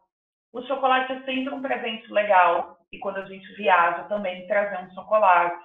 O 0.51 0.61
chocolate 0.63 1.13
é 1.13 1.21
sempre 1.21 1.53
um 1.53 1.61
presente 1.61 2.11
legal. 2.11 2.77
E 2.91 2.99
quando 2.99 3.19
a 3.19 3.25
gente 3.25 3.47
viaja 3.53 4.03
também, 4.09 4.45
trazer 4.45 4.77
um 4.83 4.93
chocolate 4.93 5.63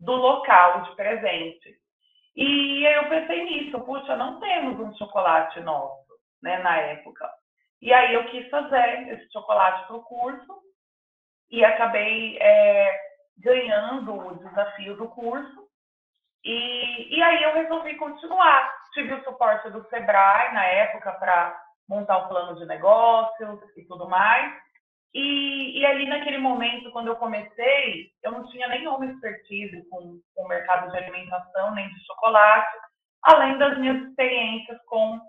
do 0.00 0.12
local 0.12 0.80
de 0.80 0.96
presente. 0.96 1.81
E 2.34 2.84
eu 2.84 3.08
pensei 3.08 3.44
nisso, 3.44 3.78
puxa, 3.80 4.16
não 4.16 4.40
temos 4.40 4.80
um 4.80 4.96
chocolate 4.96 5.60
nosso, 5.60 6.06
né, 6.42 6.58
na 6.58 6.76
época. 6.78 7.30
E 7.80 7.92
aí 7.92 8.14
eu 8.14 8.24
quis 8.30 8.48
fazer 8.48 9.08
esse 9.08 9.30
chocolate 9.32 9.86
para 9.86 9.96
o 9.96 10.04
curso 10.04 10.62
e 11.50 11.64
acabei 11.64 12.38
é, 12.40 13.00
ganhando 13.38 14.14
o 14.14 14.36
desafio 14.36 14.96
do 14.96 15.08
curso. 15.08 15.68
E, 16.44 17.16
e 17.16 17.22
aí 17.22 17.42
eu 17.42 17.54
resolvi 17.54 17.96
continuar. 17.96 18.72
Tive 18.94 19.14
o 19.14 19.24
suporte 19.24 19.68
do 19.70 19.86
Sebrae 19.88 20.54
na 20.54 20.64
época 20.64 21.12
para 21.12 21.60
montar 21.88 22.18
o 22.18 22.28
plano 22.28 22.56
de 22.56 22.64
negócios 22.66 23.60
e 23.76 23.84
tudo 23.84 24.08
mais. 24.08 24.52
E, 25.14 25.78
e, 25.78 25.84
ali 25.84 26.06
naquele 26.06 26.38
momento, 26.38 26.90
quando 26.90 27.08
eu 27.08 27.16
comecei, 27.16 28.10
eu 28.22 28.32
não 28.32 28.46
tinha 28.46 28.66
nenhuma 28.68 29.04
expertise 29.04 29.86
com, 29.90 30.18
o 30.36 30.48
mercado 30.48 30.90
de 30.90 30.96
alimentação, 30.96 31.74
nem 31.74 31.86
de 31.88 32.06
chocolate, 32.06 32.78
além 33.22 33.58
das 33.58 33.78
minhas 33.78 34.08
experiências 34.08 34.78
com 34.86 35.20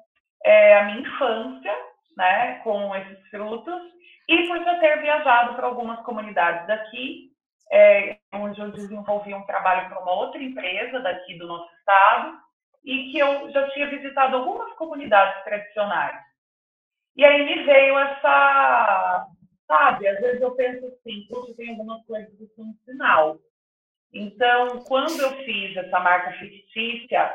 é, 0.45 0.77
a 0.77 0.83
minha 0.85 0.99
infância, 0.99 1.75
né, 2.15 2.59
com 2.63 2.95
esses 2.95 3.29
frutos, 3.29 3.81
e 4.29 4.47
por 4.47 4.63
já 4.63 4.79
ter 4.79 5.01
viajado 5.01 5.55
para 5.55 5.67
algumas 5.67 5.99
comunidades 6.03 6.65
daqui, 6.65 7.31
é, 7.69 8.17
onde 8.33 8.61
eu 8.61 8.71
desenvolvi 8.71 9.33
um 9.33 9.45
trabalho 9.45 9.89
para 9.89 9.99
uma 9.99 10.13
outra 10.13 10.41
empresa 10.41 10.99
daqui 11.01 11.37
do 11.37 11.47
nosso 11.47 11.69
estado, 11.75 12.37
e 12.85 13.11
que 13.11 13.19
eu 13.19 13.51
já 13.51 13.69
tinha 13.71 13.87
visitado 13.87 14.37
algumas 14.37 14.71
comunidades 14.73 15.43
tradicionais. 15.43 16.21
E 17.15 17.23
aí 17.25 17.43
me 17.43 17.63
veio 17.63 17.97
essa 17.97 19.27
Sabe, 19.67 20.07
às 20.07 20.19
vezes 20.19 20.41
eu 20.41 20.51
penso 20.55 20.85
assim, 20.87 21.25
poxa, 21.29 21.53
tem 21.55 21.69
algumas 21.69 22.05
coisas 22.05 22.29
que 22.37 22.47
são 22.55 22.65
um 22.65 22.75
sinal. 22.85 23.37
Então, 24.13 24.83
quando 24.83 25.19
eu 25.21 25.31
fiz 25.43 25.75
essa 25.75 25.99
marca 25.99 26.31
fictícia 26.33 27.33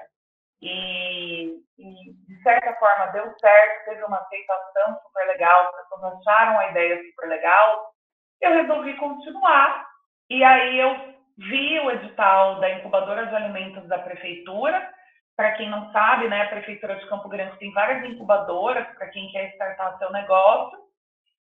e, 0.63 1.59
e, 1.79 2.13
de 2.29 2.43
certa 2.43 2.75
forma 2.75 3.07
deu 3.07 3.35
certo, 3.39 3.85
teve 3.87 4.05
uma 4.05 4.19
aceitação 4.19 5.01
super 5.03 5.27
legal, 5.27 5.69
as 5.69 5.89
pessoas 5.89 6.19
acharam 6.19 6.59
a 6.59 6.71
ideia 6.71 7.03
super 7.11 7.29
legal, 7.29 7.93
eu 8.41 8.53
resolvi 8.53 8.97
continuar. 8.97 9.89
E 10.31 10.45
aí 10.45 10.79
eu 10.79 11.15
vi 11.39 11.81
o 11.81 11.91
edital 11.91 12.61
da 12.61 12.71
incubadora 12.71 13.27
de 13.27 13.35
alimentos 13.35 13.87
da 13.89 13.99
prefeitura. 13.99 14.93
Para 15.37 15.53
quem 15.53 15.71
não 15.71 15.91
sabe, 15.93 16.29
né, 16.29 16.43
a 16.43 16.49
prefeitura 16.49 16.97
de 16.97 17.09
Campo 17.09 17.29
Grande 17.29 17.57
tem 17.59 17.73
várias 17.73 18.05
incubadoras 18.11 18.87
para 18.97 19.09
quem 19.09 19.31
quer 19.31 19.53
startar 19.55 19.97
seu 19.99 20.11
negócio. 20.11 20.79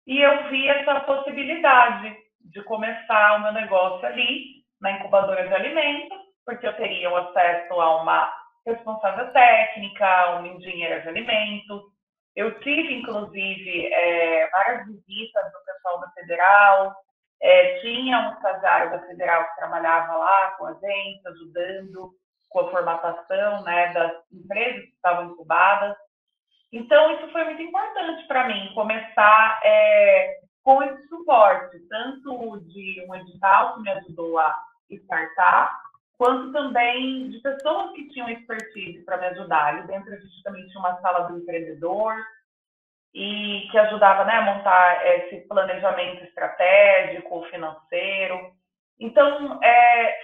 E 0.06 0.20
eu 0.20 0.48
vi 0.48 0.68
essa 0.68 1.00
possibilidade 1.00 2.16
de 2.40 2.62
começar 2.64 3.36
o 3.36 3.42
meu 3.42 3.52
negócio 3.52 4.06
ali, 4.06 4.62
na 4.80 4.92
incubadora 4.92 5.46
de 5.46 5.54
alimentos, 5.54 6.18
porque 6.44 6.66
eu 6.66 6.76
teria 6.76 7.08
o 7.08 7.16
acesso 7.16 7.80
a 7.80 8.02
uma 8.02 8.32
responsável 8.66 9.32
técnica, 9.32 10.38
uma 10.38 10.48
engenheira 10.48 11.00
de 11.00 11.08
alimentos. 11.08 11.82
Eu 12.34 12.58
tive, 12.60 12.94
inclusive, 12.94 13.92
é, 13.92 14.48
várias 14.50 14.86
visitas 14.86 15.52
do 15.52 15.64
pessoal 15.64 16.00
da 16.00 16.10
Federal, 16.10 16.96
é, 17.42 17.80
tinha 17.80 18.18
um 18.20 18.32
estagiário 18.34 18.90
da 18.90 19.00
Federal 19.06 19.44
que 19.48 19.56
trabalhava 19.56 20.16
lá 20.16 20.50
com 20.52 20.66
a 20.66 20.74
gente, 20.74 21.28
ajudando 21.28 22.12
com 22.48 22.60
a 22.60 22.70
formatação 22.70 23.62
né, 23.64 23.92
das 23.92 24.12
empresas 24.32 24.82
que 24.82 24.94
estavam 24.94 25.30
incubadas. 25.30 25.96
Então, 26.72 27.12
isso 27.12 27.28
foi 27.30 27.44
muito 27.44 27.62
importante 27.62 28.26
para 28.26 28.48
mim, 28.48 28.72
começar 28.74 29.60
é, 29.62 30.40
com 30.62 30.82
esse 30.82 31.06
suporte, 31.08 31.78
tanto 31.88 32.60
de 32.60 33.04
um 33.06 33.14
edital 33.14 33.74
que 33.74 33.82
me 33.82 33.90
ajudou 33.90 34.38
a 34.38 34.56
startar, 34.90 35.78
quanto 36.16 36.52
também 36.52 37.28
de 37.30 37.40
pessoas 37.40 37.92
que 37.92 38.08
tinham 38.08 38.28
expertise 38.28 39.04
para 39.04 39.18
me 39.18 39.26
ajudar. 39.26 39.66
Ali 39.66 39.86
dentro 39.86 40.14
a 40.14 40.16
gente 40.16 40.42
também 40.42 40.66
tinha 40.68 40.80
uma 40.80 41.00
sala 41.00 41.28
do 41.28 41.38
empreendedor, 41.38 42.16
e 43.14 43.68
que 43.70 43.78
ajudava 43.78 44.24
né, 44.24 44.36
a 44.36 44.42
montar 44.42 45.06
esse 45.06 45.46
planejamento 45.46 46.24
estratégico, 46.24 47.44
financeiro. 47.50 48.52
Então, 48.98 49.62
é, 49.62 50.16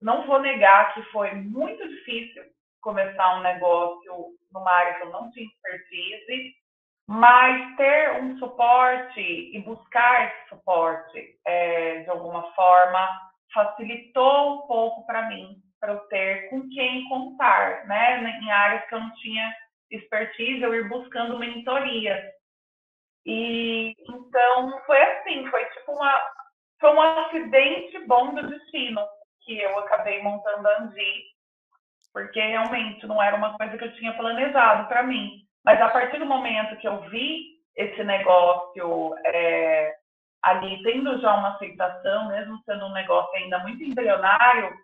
não 0.00 0.26
vou 0.26 0.38
negar 0.38 0.94
que 0.94 1.02
foi 1.10 1.32
muito 1.32 1.86
difícil 1.88 2.44
começar 2.80 3.38
um 3.38 3.42
negócio 3.42 4.34
numa 4.52 4.70
área 4.70 4.94
que 4.94 5.02
eu 5.02 5.10
não 5.10 5.30
tinha 5.30 5.46
expertise, 5.46 6.54
mas 7.08 7.76
ter 7.76 8.22
um 8.22 8.38
suporte 8.38 9.20
e 9.20 9.60
buscar 9.62 10.26
esse 10.26 10.48
suporte 10.48 11.38
é, 11.44 12.02
de 12.02 12.10
alguma 12.10 12.52
forma 12.52 13.08
facilitou 13.52 14.54
um 14.54 14.66
pouco 14.66 15.04
para 15.06 15.28
mim, 15.28 15.60
para 15.80 15.92
eu 15.92 15.98
ter 16.06 16.48
com 16.50 16.68
quem 16.68 17.08
contar, 17.08 17.86
né? 17.86 18.20
Em 18.40 18.50
áreas 18.50 18.88
que 18.88 18.94
eu 18.94 19.00
não 19.00 19.12
tinha 19.14 19.54
expertise, 19.90 20.62
eu 20.62 20.74
ir 20.74 20.88
buscando 20.88 21.38
mentorias. 21.38 22.32
E 23.26 23.94
então 24.08 24.80
foi 24.86 25.02
assim, 25.02 25.46
foi 25.48 25.64
tipo 25.66 25.92
uma 25.92 26.20
foi 26.80 26.94
um 26.94 27.00
acidente 27.00 27.98
bom 28.06 28.34
do 28.34 28.48
destino 28.48 29.06
que 29.42 29.58
eu 29.58 29.78
acabei 29.80 30.22
montando 30.22 30.66
a 30.66 30.78
Andi 30.78 31.24
porque 32.12 32.40
realmente 32.40 33.06
não 33.06 33.22
era 33.22 33.36
uma 33.36 33.56
coisa 33.56 33.76
que 33.76 33.84
eu 33.84 33.94
tinha 33.94 34.12
planejado 34.14 34.88
para 34.88 35.02
mim. 35.02 35.42
Mas 35.64 35.80
a 35.80 35.88
partir 35.88 36.18
do 36.18 36.26
momento 36.26 36.76
que 36.76 36.88
eu 36.88 37.00
vi 37.10 37.60
esse 37.76 38.02
negócio 38.02 39.14
é, 39.26 39.94
ali 40.42 40.82
tendo 40.82 41.20
já 41.20 41.34
uma 41.34 41.54
aceitação, 41.54 42.28
mesmo 42.28 42.58
sendo 42.64 42.86
um 42.86 42.92
negócio 42.92 43.34
ainda 43.36 43.58
muito 43.60 43.82
embrionário, 43.82 44.74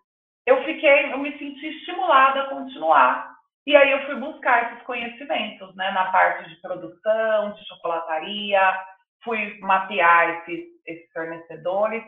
eu 0.46 0.62
fiquei, 0.64 1.12
eu 1.12 1.18
me 1.18 1.36
senti 1.38 1.66
estimulada 1.66 2.42
a 2.42 2.48
continuar. 2.48 3.34
E 3.66 3.74
aí 3.74 3.90
eu 3.90 4.06
fui 4.06 4.14
buscar 4.14 4.70
esses 4.70 4.84
conhecimentos, 4.84 5.74
né, 5.74 5.90
na 5.90 6.04
parte 6.12 6.48
de 6.48 6.54
produção, 6.60 7.52
de 7.52 7.66
chocolataria, 7.66 8.78
fui 9.24 9.58
mapear 9.58 10.30
esses, 10.38 10.66
esses 10.86 11.12
fornecedores. 11.12 12.04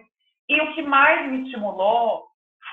E 0.48 0.60
o 0.60 0.74
que 0.74 0.82
mais 0.82 1.28
me 1.28 1.44
estimulou 1.44 2.27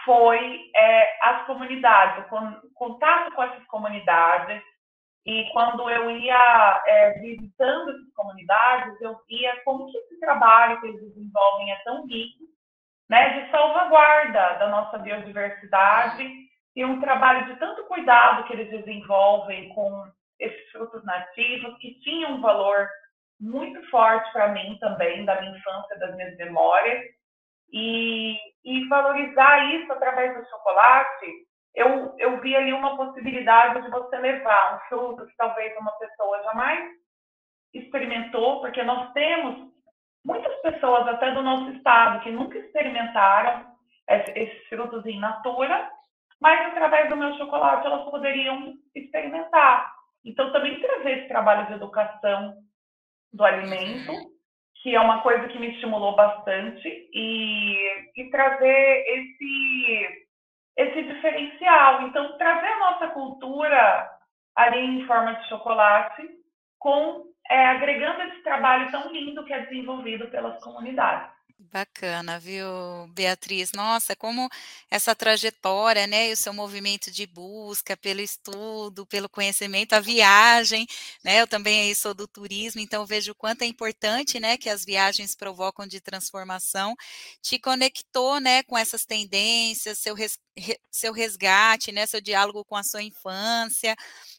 foi 0.06 0.72
é, 0.76 1.28
as 1.28 1.46
comunidades, 1.46 2.26
o 2.32 2.74
contato 2.74 3.34
com 3.34 3.44
essas 3.44 3.66
comunidades. 3.66 4.62
E 5.26 5.50
quando 5.52 5.90
eu 5.90 6.12
ia 6.12 6.84
é, 6.86 7.20
visitando 7.20 7.90
essas 7.90 8.14
comunidades, 8.14 9.02
eu 9.02 9.20
via 9.28 9.60
como 9.64 9.92
que 9.92 9.98
esse 9.98 10.20
trabalho 10.20 10.80
que 10.80 10.88
eles 10.88 11.02
desenvolvem 11.02 11.72
é 11.72 11.76
tão 11.84 12.06
rico, 12.06 12.46
né, 13.10 13.42
de 13.42 13.52
salvaguarda 13.52 14.54
da 14.60 14.68
nossa 14.70 15.00
biodiversidade 15.00 16.46
e 16.76 16.86
um 16.86 17.00
trabalho 17.00 17.46
de 17.46 17.60
tanto 17.60 17.86
cuidado 17.86 18.44
que 18.46 18.54
eles 18.54 18.70
desenvolvem 18.70 19.70
com 19.70 20.06
esses 20.40 20.72
frutos 20.72 21.04
nativos 21.06 21.78
que 21.80 22.00
tinham 22.02 22.34
um 22.34 22.42
valor 22.42 22.88
muito 23.40 23.82
forte 23.90 24.32
para 24.32 24.50
mim 24.50 24.78
também, 24.80 25.26
da 25.26 25.40
minha 25.40 25.58
infância, 25.58 25.98
das 26.00 26.16
minhas 26.16 26.36
memórias. 26.38 27.04
E, 27.72 28.38
e 28.66 28.88
valorizar 28.88 29.64
isso 29.76 29.92
através 29.94 30.36
do 30.36 30.50
chocolate, 30.50 31.46
eu, 31.76 32.16
eu 32.18 32.42
vi 32.42 32.56
ali 32.56 32.74
uma 32.74 32.98
possibilidade 32.98 33.82
de 33.84 33.92
você 33.92 34.18
levar 34.18 34.76
um 34.76 34.80
fruto 34.90 35.28
que 35.28 35.36
talvez 35.38 35.78
uma 35.78 35.92
pessoa 35.92 36.42
jamais 36.44 36.90
experimentou, 37.74 38.62
porque 38.62 38.82
nós 38.84 39.14
temos 39.14 39.72
muitas 40.26 40.56
pessoas 40.62 41.08
até 41.08 41.32
do 41.32 41.44
nosso 41.44 41.70
estado 41.72 42.22
que 42.22 42.32
nunca 42.32 42.58
experimentaram 42.58 43.76
esses 44.08 44.68
frutos 44.68 45.06
em 45.06 45.20
natura, 45.20 45.90
mas 46.42 46.66
através 46.68 47.10
do 47.10 47.18
meu 47.18 47.34
chocolate 47.38 47.86
elas 47.86 48.10
poderiam 48.10 48.74
experimentar. 48.96 49.94
Então 50.24 50.52
também 50.52 50.80
trazer 50.80 51.20
esse 51.20 51.28
trabalho 51.28 51.68
de 51.68 51.74
educação 51.74 52.58
do 53.32 53.44
alimento 53.44 54.35
que 54.86 54.94
é 54.94 55.02
uma 55.02 55.22
coisa 55.22 55.48
que 55.48 55.58
me 55.58 55.72
estimulou 55.72 56.16
bastante, 56.16 56.88
e, 57.12 58.12
e 58.16 58.30
trazer 58.30 59.04
esse, 59.08 60.28
esse 60.78 61.02
diferencial. 61.02 62.04
Então, 62.04 62.38
trazer 62.38 62.68
a 62.68 62.80
nossa 62.80 63.08
cultura 63.08 64.08
ali 64.56 64.78
em 64.78 65.08
forma 65.08 65.34
de 65.34 65.50
chocolate, 65.50 66.22
com 66.78 67.24
é, 67.50 67.66
agregando 67.66 68.22
esse 68.26 68.44
trabalho 68.44 68.92
tão 68.92 69.12
lindo 69.12 69.44
que 69.44 69.54
é 69.54 69.62
desenvolvido 69.62 70.28
pelas 70.28 70.64
comunidades. 70.64 71.35
Bacana, 71.58 72.38
viu, 72.38 72.68
Beatriz? 73.14 73.72
Nossa, 73.72 74.14
como 74.16 74.50
essa 74.92 75.16
trajetória, 75.16 76.06
né, 76.06 76.30
e 76.30 76.34
o 76.34 76.38
seu 76.38 76.54
movimento 76.54 77.10
de 77.10 77.26
busca 77.26 77.96
pelo 77.96 78.20
estudo, 78.20 79.06
pelo 79.06 79.30
conhecimento, 79.30 79.94
a 79.94 80.02
viagem, 80.02 80.86
né? 81.24 81.40
Eu 81.42 81.48
também 81.48 81.94
sou 81.96 82.14
do 82.14 82.28
turismo, 82.28 82.82
então 82.82 83.06
vejo 83.06 83.32
o 83.32 83.36
quanto 83.36 83.62
é 83.62 83.66
importante, 83.66 84.38
né, 84.40 84.58
que 84.58 84.70
as 84.70 84.84
viagens 84.84 85.34
provocam 85.34 85.88
de 85.88 86.02
transformação. 86.02 86.94
Te 87.42 87.58
conectou, 87.58 88.40
né, 88.42 88.62
com 88.64 88.78
essas 88.78 89.06
tendências, 89.06 89.98
seu, 90.00 90.14
res, 90.14 90.38
seu 90.92 91.14
resgate, 91.14 91.92
né, 91.92 92.06
seu 92.06 92.20
diálogo 92.20 92.66
com 92.66 92.76
a 92.76 92.84
sua 92.84 93.02
infância 93.02 93.96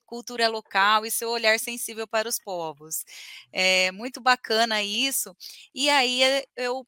cultura 0.06 0.48
local 0.48 1.04
e 1.04 1.10
seu 1.10 1.30
olhar 1.30 1.58
sensível 1.58 2.06
para 2.06 2.28
os 2.28 2.38
povos. 2.38 3.04
É 3.52 3.90
muito 3.92 4.20
bacana 4.20 4.82
isso. 4.82 5.34
E 5.74 5.88
aí 5.90 6.20
eu 6.56 6.84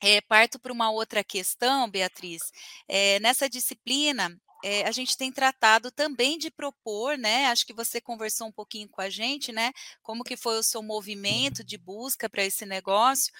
é, 0.00 0.20
parto 0.20 0.58
para 0.58 0.72
uma 0.72 0.90
outra 0.90 1.22
questão, 1.22 1.88
Beatriz. 1.90 2.40
É, 2.88 3.20
nessa 3.20 3.48
disciplina, 3.48 4.34
é, 4.62 4.86
a 4.86 4.92
gente 4.92 5.16
tem 5.16 5.32
tratado 5.32 5.90
também 5.90 6.38
de 6.38 6.50
propor, 6.50 7.16
né? 7.16 7.46
Acho 7.46 7.66
que 7.66 7.72
você 7.72 8.00
conversou 8.00 8.48
um 8.48 8.52
pouquinho 8.52 8.88
com 8.88 9.00
a 9.00 9.08
gente, 9.08 9.52
né? 9.52 9.72
Como 10.02 10.24
que 10.24 10.36
foi 10.36 10.58
o 10.58 10.62
seu 10.62 10.82
movimento 10.82 11.64
de 11.64 11.78
busca 11.78 12.28
para 12.28 12.44
esse 12.44 12.66
negócio, 12.66 13.32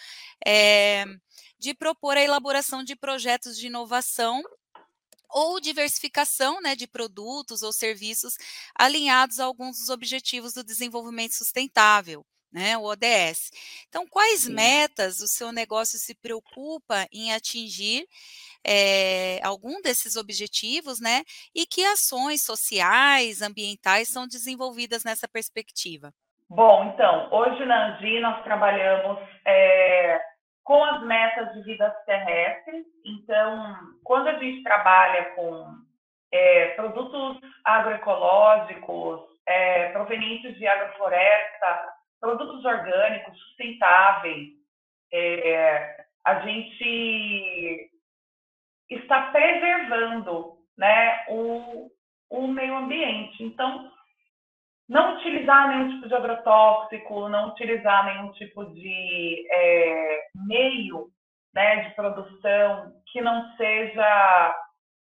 é, 0.46 1.04
de 1.58 1.74
propor 1.74 2.16
a 2.16 2.22
elaboração 2.22 2.82
de 2.82 2.96
projetos 2.96 3.58
de 3.58 3.66
inovação 3.66 4.42
ou 5.28 5.60
diversificação 5.60 6.60
né, 6.60 6.74
de 6.74 6.88
produtos 6.88 7.62
ou 7.62 7.72
serviços 7.72 8.34
alinhados 8.74 9.38
a 9.38 9.44
alguns 9.44 9.78
dos 9.78 9.88
objetivos 9.88 10.54
do 10.54 10.64
desenvolvimento 10.64 11.34
sustentável 11.34 12.26
né, 12.52 12.76
o 12.76 12.84
ODS. 12.84 13.50
Então, 13.88 14.06
quais 14.06 14.40
Sim. 14.40 14.54
metas 14.54 15.20
o 15.20 15.28
seu 15.28 15.52
negócio 15.52 15.98
se 15.98 16.14
preocupa 16.14 17.06
em 17.12 17.32
atingir 17.32 18.06
é, 18.64 19.40
algum 19.42 19.80
desses 19.80 20.16
objetivos, 20.16 21.00
né? 21.00 21.22
E 21.54 21.66
que 21.66 21.84
ações 21.84 22.44
sociais, 22.44 23.40
ambientais 23.42 24.08
são 24.08 24.26
desenvolvidas 24.26 25.04
nessa 25.04 25.28
perspectiva? 25.28 26.12
Bom, 26.48 26.92
então, 26.92 27.32
hoje 27.32 27.64
na 27.64 27.94
Andi 27.96 28.18
nós 28.20 28.42
trabalhamos 28.42 29.18
é, 29.46 30.20
com 30.64 30.84
as 30.84 31.02
metas 31.06 31.52
de 31.54 31.62
vida 31.62 31.88
terrestre. 32.04 32.84
Então, 33.04 33.76
quando 34.02 34.28
a 34.28 34.38
gente 34.38 34.62
trabalha 34.64 35.26
com 35.36 35.76
é, 36.32 36.68
produtos 36.74 37.38
agroecológicos, 37.64 39.30
provenientes 39.92 40.56
de 40.58 40.66
agrofloresta, 40.66 41.92
produtos 42.20 42.64
orgânicos, 42.64 43.38
sustentáveis. 43.38 44.50
É, 45.12 46.04
a 46.24 46.40
gente 46.40 47.90
está 48.88 49.30
preservando 49.30 50.58
né, 50.76 51.24
o, 51.28 51.90
o 52.30 52.46
meio 52.46 52.76
ambiente. 52.76 53.42
Então, 53.42 53.90
não 54.88 55.16
utilizar 55.16 55.68
nenhum 55.68 55.94
tipo 55.94 56.08
de 56.08 56.14
agrotóxico, 56.14 57.28
não 57.28 57.50
utilizar 57.50 58.04
nenhum 58.06 58.32
tipo 58.32 58.64
de 58.74 59.46
é, 59.50 60.22
meio 60.34 61.08
né, 61.54 61.88
de 61.88 61.94
produção 61.94 62.92
que 63.06 63.20
não 63.20 63.56
seja 63.56 64.54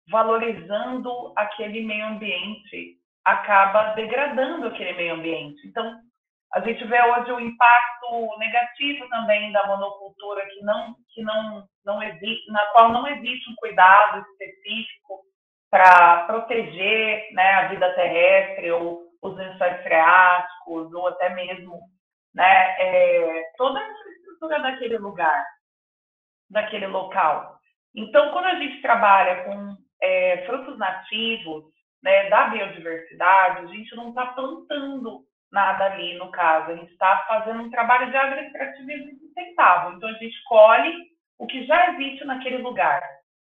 valorizando 0.10 1.34
aquele 1.36 1.84
meio 1.84 2.08
ambiente, 2.08 2.98
acaba 3.26 3.94
degradando 3.94 4.68
aquele 4.68 4.94
meio 4.94 5.16
ambiente. 5.16 5.68
Então, 5.68 6.00
a 6.54 6.62
gente 6.62 6.84
vê 6.86 7.02
hoje 7.04 7.32
o 7.32 7.40
impacto 7.40 8.38
negativo 8.40 9.08
também 9.10 9.52
da 9.52 9.68
monocultura 9.68 10.46
que 10.48 10.62
não 10.64 10.96
que 11.14 11.22
não 11.22 11.68
não 11.86 12.04
existe, 12.04 12.52
na 12.52 12.66
qual 12.68 12.92
não 12.92 13.08
existe 13.08 13.50
um 13.50 13.56
cuidado 13.56 14.26
específico 14.30 15.22
para 15.70 16.24
proteger, 16.26 17.34
né, 17.34 17.54
a 17.54 17.68
vida 17.68 17.94
terrestre 17.94 18.72
ou 18.72 19.04
os 19.22 19.36
lençóis 19.36 19.82
freáticos 19.84 20.94
ou 20.94 21.08
até 21.08 21.30
mesmo, 21.30 21.80
né, 22.34 22.76
é, 22.80 23.44
toda 23.58 23.80
a 23.80 23.90
infraestrutura 23.90 24.60
daquele 24.60 24.98
lugar, 24.98 25.46
daquele 26.50 26.88
local. 26.88 27.58
Então, 27.96 28.32
quando 28.32 28.46
a 28.46 28.56
gente 28.56 28.82
trabalha 28.82 29.44
com 29.44 29.76
é, 30.02 30.46
frutos 30.46 30.78
nativos, 30.78 31.66
né, 32.04 32.30
da 32.30 32.48
biodiversidade, 32.48 33.66
a 33.66 33.68
gente 33.68 33.96
não 33.96 34.10
está 34.10 34.28
plantando 34.28 35.27
nada 35.52 35.86
ali 35.86 36.18
no 36.18 36.30
caso. 36.32 36.72
A 36.72 36.76
gente 36.76 36.92
está 36.92 37.26
fazendo 37.28 37.64
um 37.64 37.70
trabalho 37.70 38.10
de 38.10 38.18
agroextrativismo 38.18 39.20
sustentável. 39.20 39.94
Então, 39.94 40.10
a 40.10 40.14
gente 40.14 40.44
colhe 40.46 41.08
o 41.38 41.46
que 41.46 41.66
já 41.66 41.92
existe 41.92 42.26
naquele 42.26 42.58
lugar. 42.58 43.02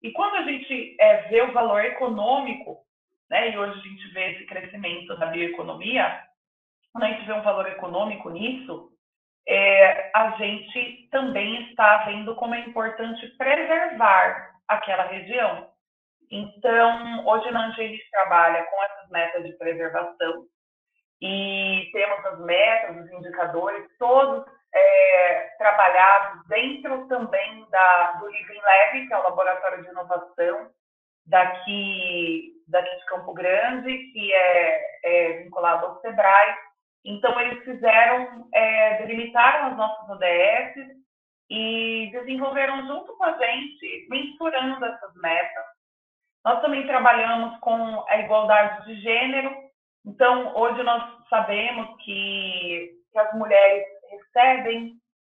E 0.03 0.13
quando 0.13 0.37
a 0.37 0.43
gente 0.43 0.97
é, 1.01 1.23
vê 1.29 1.43
o 1.43 1.53
valor 1.53 1.85
econômico, 1.85 2.79
né, 3.31 3.51
e 3.51 3.59
hoje 3.59 3.79
a 3.79 3.83
gente 3.83 4.09
vê 4.13 4.33
esse 4.33 4.47
crescimento 4.47 5.17
da 5.17 5.27
bioeconomia, 5.27 6.23
quando 6.93 7.05
a 7.05 7.09
gente 7.09 7.27
vê 7.27 7.33
um 7.33 7.43
valor 7.43 7.67
econômico 7.69 8.31
nisso, 8.31 8.93
é, 9.49 10.11
a 10.15 10.31
gente 10.39 11.09
também 11.11 11.71
está 11.71 12.05
vendo 12.05 12.35
como 12.35 12.55
é 12.55 12.61
importante 12.61 13.27
preservar 13.37 14.55
aquela 14.69 15.05
região. 15.05 15.71
Então, 16.31 17.25
hoje 17.27 17.51
na 17.53 17.71
gente 17.71 18.11
trabalha 18.11 18.65
com 18.65 18.83
essas 18.83 19.11
metas 19.11 19.45
de 19.45 19.53
preservação, 19.53 20.47
e 21.21 21.89
temos 21.93 22.25
as 22.27 22.39
metas, 22.41 23.05
os 23.05 23.13
indicadores, 23.13 23.87
todos 23.99 24.45
é, 24.75 25.55
trabalhados 25.59 26.47
dentro 26.49 27.07
também 27.09 27.67
da, 27.71 28.13
do 28.13 28.29
Living 28.29 28.61
Lab, 28.61 29.07
que 29.07 29.13
é 29.13 29.19
o 29.19 29.23
laboratório 29.23 29.83
de 29.83 29.89
inovação 29.89 30.71
daqui, 31.27 32.53
daqui 32.69 32.97
de 32.97 33.07
Campo 33.07 33.33
Grande, 33.33 33.99
que 34.13 34.33
é, 34.33 35.01
é 35.05 35.33
vinculado 35.43 35.87
ao 35.87 36.01
SEBRAE. 36.01 36.55
Então, 37.05 37.41
eles 37.41 37.65
fizeram, 37.65 38.49
é, 38.53 38.99
delimitaram 38.99 39.69
as 39.69 39.77
nossas 39.77 40.11
ODS 40.11 40.97
e 41.49 42.11
desenvolveram 42.13 42.87
junto 42.87 43.17
com 43.17 43.25
a 43.25 43.33
gente, 43.39 44.07
mensurando 44.11 44.85
essas 44.85 45.15
metas. 45.15 45.65
Nós 46.45 46.61
também 46.61 46.87
trabalhamos 46.87 47.59
com 47.61 48.05
a 48.09 48.19
igualdade 48.19 48.87
de 48.87 49.01
gênero, 49.01 49.66
então, 50.07 50.57
hoje 50.57 50.83
nós 50.85 51.03
sabemos 51.29 51.89
que, 52.05 52.93
que 53.13 53.19
as 53.19 53.35
mulheres 53.35 53.85
recebem 54.11 54.93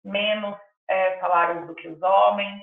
menos 0.05 0.55
é, 0.87 1.19
salários 1.19 1.65
do 1.65 1.75
que 1.75 1.87
os 1.87 2.01
homens, 2.01 2.61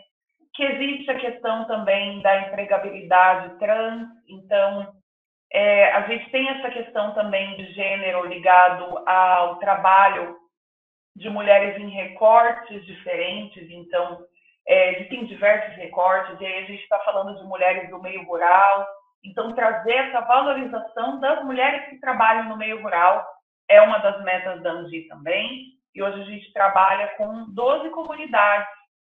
que 0.54 0.62
existe 0.62 1.10
a 1.10 1.18
questão 1.18 1.64
também 1.66 2.22
da 2.22 2.42
empregabilidade 2.42 3.58
trans, 3.58 4.08
então 4.28 4.94
é, 5.52 5.92
a 5.92 6.02
gente 6.02 6.30
tem 6.30 6.48
essa 6.48 6.70
questão 6.70 7.12
também 7.14 7.56
de 7.56 7.72
gênero 7.72 8.24
ligado 8.26 8.98
ao 9.06 9.56
trabalho 9.56 10.36
de 11.14 11.28
mulheres 11.28 11.78
em 11.80 11.88
recortes 11.90 12.84
diferentes, 12.86 13.68
então 13.70 14.24
é, 14.66 14.92
existem 14.92 15.26
diversos 15.26 15.74
recortes, 15.76 16.40
e 16.40 16.46
aí 16.46 16.64
a 16.64 16.66
gente 16.66 16.82
está 16.82 16.98
falando 17.00 17.36
de 17.36 17.44
mulheres 17.44 17.90
do 17.90 18.00
meio 18.00 18.24
rural, 18.24 18.86
então, 19.26 19.52
trazer 19.54 19.92
essa 19.92 20.20
valorização 20.20 21.18
das 21.20 21.44
mulheres 21.44 21.88
que 21.90 22.00
trabalham 22.00 22.48
no 22.48 22.56
meio 22.56 22.80
rural 22.82 23.26
é 23.68 23.80
uma 23.82 23.98
das 23.98 24.22
metas 24.22 24.62
da 24.62 24.70
Angi 24.70 25.08
também. 25.08 25.74
E 25.94 26.02
hoje 26.02 26.20
a 26.20 26.24
gente 26.24 26.52
trabalha 26.52 27.08
com 27.16 27.46
12 27.52 27.90
comunidades 27.90 28.68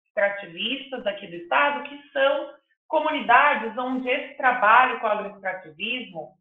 extrativistas 0.07 1.07
aqui 1.07 1.27
do 1.27 1.37
estado, 1.37 1.85
que 1.85 1.97
são 2.13 2.51
comunidades 2.89 3.77
onde 3.79 4.09
esse 4.09 4.37
trabalho 4.37 5.01
com 5.01 5.07
o 5.07 5.11
agroextrativismo, 5.11 6.35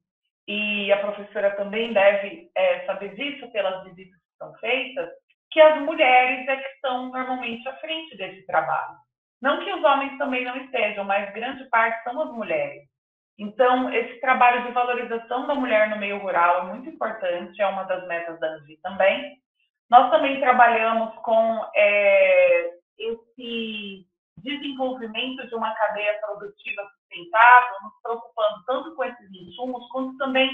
e 0.48 0.92
a 0.92 0.98
professora 0.98 1.56
também 1.56 1.94
deve 1.94 2.50
é, 2.56 2.86
saber 2.86 3.16
disso 3.16 3.50
pelas 3.52 3.84
visitas 3.86 4.20
que 4.20 4.38
são 4.38 4.54
feitas, 4.56 5.10
que 5.50 5.62
as 5.62 5.82
mulheres 5.82 6.48
é 6.48 6.58
que 6.58 6.68
estão 6.76 7.10
normalmente 7.10 7.68
à 7.70 7.76
frente 7.78 8.18
desse 8.18 8.46
trabalho. 8.46 8.98
Não 9.42 9.64
que 9.64 9.72
os 9.72 9.84
homens 9.84 10.18
também 10.18 10.44
não 10.44 10.58
estejam, 10.58 11.06
mas 11.06 11.34
grande 11.34 11.64
parte 11.70 12.04
são 12.04 12.22
as 12.22 12.32
mulheres. 12.32 12.91
Então, 13.38 13.92
esse 13.94 14.20
trabalho 14.20 14.66
de 14.66 14.72
valorização 14.72 15.48
da 15.48 15.56
mulher 15.56 15.90
no 15.90 15.98
meio 15.98 16.20
rural 16.20 16.62
é 16.62 16.64
muito 16.74 16.90
importante, 16.90 17.62
é 17.62 17.68
uma 17.68 17.84
das 17.84 18.08
metas 18.08 18.40
da 18.40 18.48
ANGI 18.48 18.78
também. 18.84 19.38
Nós 19.90 20.10
também 20.12 20.40
trabalhamos 20.40 21.14
com 21.24 21.66
é, 21.76 22.72
esse 22.98 24.06
desenvolvimento 24.38 25.48
de 25.48 25.56
uma 25.56 25.74
cadeia 25.74 26.20
produtiva 26.20 26.84
sustentável, 26.94 27.78
nos 27.84 28.02
preocupando 28.02 28.66
tanto 28.66 28.96
com 28.96 29.04
esses 29.04 29.32
insumos, 29.32 29.88
quanto 29.90 30.18
também 30.18 30.50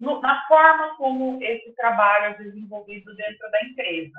no, 0.00 0.20
na 0.20 0.46
forma 0.46 0.96
como 0.96 1.42
esse 1.42 1.74
trabalho 1.76 2.26
é 2.26 2.38
desenvolvido 2.38 3.14
dentro 3.14 3.50
da 3.50 3.62
empresa. 3.64 4.18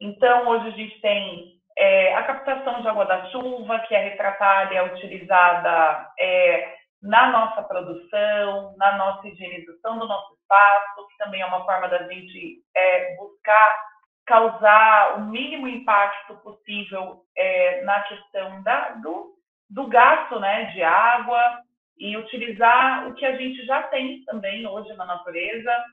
Então, 0.00 0.48
hoje 0.48 0.68
a 0.68 0.72
gente 0.72 1.00
tem 1.00 1.60
é, 1.76 2.14
a 2.14 2.22
captação 2.24 2.82
de 2.82 2.88
água 2.88 3.06
da 3.06 3.26
chuva, 3.30 3.80
que 3.80 3.94
é 3.94 4.10
retratada 4.10 4.74
e 4.74 4.76
é 4.76 4.82
utilizada 4.82 6.12
é, 6.18 6.76
na 7.04 7.30
nossa 7.30 7.62
produção, 7.62 8.74
na 8.78 8.96
nossa 8.96 9.28
higienização 9.28 9.98
do 9.98 10.08
nosso 10.08 10.34
espaço, 10.34 11.06
que 11.08 11.18
também 11.18 11.42
é 11.42 11.46
uma 11.46 11.64
forma 11.64 11.86
da 11.88 12.02
gente 12.08 12.62
é, 12.74 13.14
buscar 13.16 13.94
causar 14.26 15.18
o 15.18 15.26
mínimo 15.26 15.68
impacto 15.68 16.34
possível 16.36 17.22
é, 17.36 17.82
na 17.82 18.00
questão 18.04 18.62
da, 18.62 18.92
do, 19.02 19.34
do 19.68 19.86
gasto 19.86 20.40
né, 20.40 20.64
de 20.72 20.82
água 20.82 21.60
e 21.98 22.16
utilizar 22.16 23.06
o 23.06 23.14
que 23.14 23.26
a 23.26 23.36
gente 23.36 23.66
já 23.66 23.82
tem 23.84 24.24
também 24.24 24.66
hoje 24.66 24.90
na 24.94 25.04
natureza. 25.04 25.84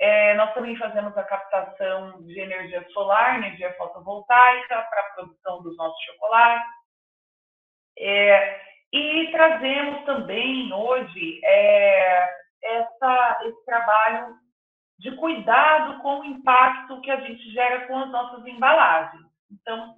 É, 0.00 0.34
nós 0.34 0.52
também 0.52 0.76
fazemos 0.76 1.16
a 1.16 1.22
captação 1.22 2.22
de 2.24 2.40
energia 2.40 2.84
solar, 2.90 3.36
energia 3.36 3.72
fotovoltaica 3.74 4.82
para 4.82 5.00
a 5.00 5.10
produção 5.14 5.62
dos 5.62 5.76
nossos 5.76 6.04
chocolates. 6.06 6.66
É, 7.98 8.66
e 8.92 9.30
trazemos 9.32 10.04
também 10.04 10.72
hoje 10.72 11.40
é, 11.44 12.28
essa, 12.62 13.38
esse 13.44 13.64
trabalho 13.64 14.34
de 14.98 15.14
cuidado 15.16 16.00
com 16.00 16.20
o 16.20 16.24
impacto 16.24 17.00
que 17.02 17.10
a 17.10 17.20
gente 17.20 17.50
gera 17.50 17.86
com 17.86 17.98
as 17.98 18.10
nossas 18.10 18.46
embalagens. 18.46 19.26
Então, 19.50 19.94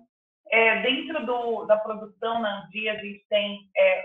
é, 0.51 0.83
dentro 0.83 1.25
do, 1.25 1.65
da 1.67 1.77
produção 1.77 2.41
na 2.41 2.65
Andia, 2.65 2.93
a 2.93 2.97
gente 2.97 3.25
tem 3.29 3.71
é, 3.77 4.05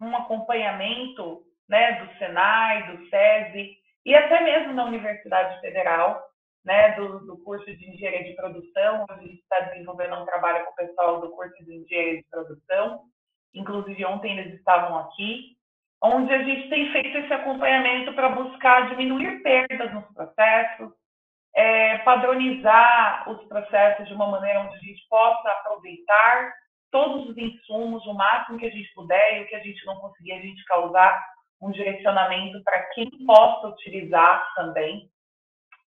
um 0.00 0.16
acompanhamento 0.16 1.42
né, 1.68 2.04
do 2.04 2.18
Senai, 2.18 2.86
do 2.86 3.08
SESI 3.08 3.76
e 4.04 4.14
até 4.14 4.40
mesmo 4.40 4.72
na 4.72 4.84
Universidade 4.84 5.60
Federal, 5.60 6.22
né, 6.64 6.92
do, 6.92 7.26
do 7.26 7.38
curso 7.38 7.64
de 7.64 7.90
Engenharia 7.90 8.24
de 8.24 8.36
Produção. 8.36 9.06
A 9.08 9.16
gente 9.16 9.40
está 9.40 9.60
desenvolvendo 9.60 10.16
um 10.16 10.24
trabalho 10.24 10.64
com 10.64 10.70
o 10.72 10.76
pessoal 10.76 11.20
do 11.20 11.30
curso 11.30 11.64
de 11.64 11.74
Engenharia 11.74 12.18
de 12.18 12.28
Produção. 12.30 13.02
Inclusive, 13.54 14.04
ontem 14.04 14.38
eles 14.38 14.54
estavam 14.54 14.98
aqui 14.98 15.56
onde 16.02 16.32
a 16.32 16.42
gente 16.42 16.68
tem 16.68 16.92
feito 16.92 17.18
esse 17.18 17.32
acompanhamento 17.32 18.12
para 18.12 18.28
buscar 18.28 18.88
diminuir 18.90 19.42
perdas 19.42 19.92
nos 19.92 20.04
processos, 20.14 20.92
é, 21.54 21.98
padronizar 21.98 23.28
os 23.28 23.42
processos 23.48 24.06
de 24.06 24.14
uma 24.14 24.28
maneira 24.28 24.60
onde 24.60 24.76
a 24.76 24.80
gente 24.80 25.04
possa 25.08 25.48
aproveitar 25.48 26.52
todos 26.90 27.28
os 27.28 27.36
insumos 27.36 28.06
o 28.06 28.14
máximo 28.14 28.58
que 28.58 28.66
a 28.66 28.70
gente 28.70 28.92
puder 28.94 29.38
e 29.38 29.42
o 29.42 29.48
que 29.48 29.54
a 29.54 29.62
gente 29.62 29.84
não 29.84 29.96
conseguir, 29.96 30.32
a 30.32 30.40
gente 30.40 30.64
causar 30.64 31.20
um 31.60 31.70
direcionamento 31.70 32.62
para 32.62 32.82
quem 32.94 33.10
possa 33.26 33.68
utilizar 33.68 34.54
também. 34.54 35.10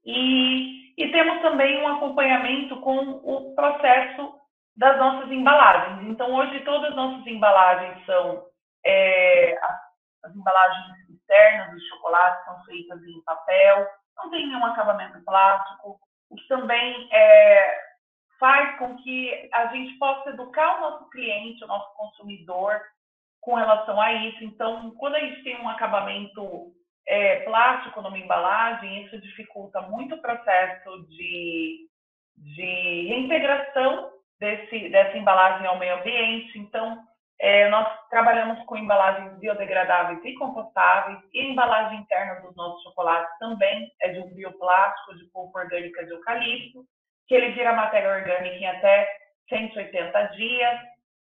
E, 0.05 0.95
e 0.97 1.11
temos 1.11 1.43
também 1.43 1.83
um 1.83 1.89
acompanhamento 1.89 2.81
com 2.81 2.97
o 2.97 3.55
processo 3.55 4.36
das 4.77 4.99
nossas 4.99 5.31
embalagens. 5.31 6.09
Então, 6.09 6.35
hoje, 6.35 6.61
todas 6.61 6.91
as 6.91 6.97
nossas 6.97 7.27
embalagens 7.27 8.05
são 8.05 8.45
é, 8.85 9.59
as 10.23 10.35
embalagens 10.35 11.09
externas 11.09 11.73
dos 11.73 11.89
chocolates 11.89 12.45
são 12.45 12.65
feitas 12.65 13.03
em 13.03 13.23
papel, 13.25 13.89
não 14.17 14.31
tem 14.31 14.47
nenhum 14.47 14.65
acabamento 14.65 15.23
plástico, 15.25 15.99
o 16.31 16.37
que 16.37 16.47
também 16.49 17.09
é, 17.13 17.79
faz 18.39 18.79
com 18.79 18.97
que 18.97 19.49
a 19.53 19.67
gente 19.67 19.99
possa 19.99 20.31
educar 20.31 20.77
o 20.77 20.81
nosso 20.81 21.11
cliente, 21.11 21.65
o 21.65 21.69
nosso 21.69 21.95
consumidor, 21.95 22.81
com 23.41 23.55
relação 23.55 24.01
a 24.01 24.13
isso. 24.13 24.43
Então, 24.45 24.91
quando 24.99 25.15
a 25.15 25.21
gente 25.21 25.43
tem 25.43 25.61
um 25.61 25.69
acabamento 25.69 26.73
é, 27.07 27.41
plástico 27.45 28.03
numa 28.03 28.19
embalagem, 28.19 29.05
isso 29.05 29.21
dificulta 29.21 29.81
muito 29.83 30.17
o 30.17 30.23
processo 30.23 31.07
de, 31.09 31.89
de 32.37 33.07
reintegração 33.09 34.16
desse, 34.39 34.89
dessa 34.89 35.17
embalagem 35.17 35.67
ao 35.67 35.79
meio 35.79 35.97
ambiente. 35.97 36.59
Então, 36.59 37.03
é, 37.39 37.69
nós 37.69 37.87
trabalhamos 38.09 38.65
com 38.65 38.77
embalagens 38.77 39.39
biodegradáveis 39.39 40.25
e 40.25 40.35
compostáveis 40.35 41.19
e 41.35 41.41
a 41.41 41.45
embalagem 41.45 42.01
interna 42.01 42.41
dos 42.41 42.57
nossos 42.57 42.83
chocolates 42.83 43.31
também 43.39 43.91
é 44.01 44.09
de 44.09 44.21
um 44.21 44.35
bioplástico 44.35 45.19
de 45.19 45.25
polpa 45.27 45.61
orgânica 45.61 46.05
de 46.05 46.13
eucalipto, 46.13 46.85
que 47.29 47.35
ele 47.35 47.53
vira 47.53 47.75
matéria 47.75 48.11
orgânica 48.11 48.57
em 48.57 48.67
até 48.67 49.09
180 49.49 50.23
dias. 50.29 50.81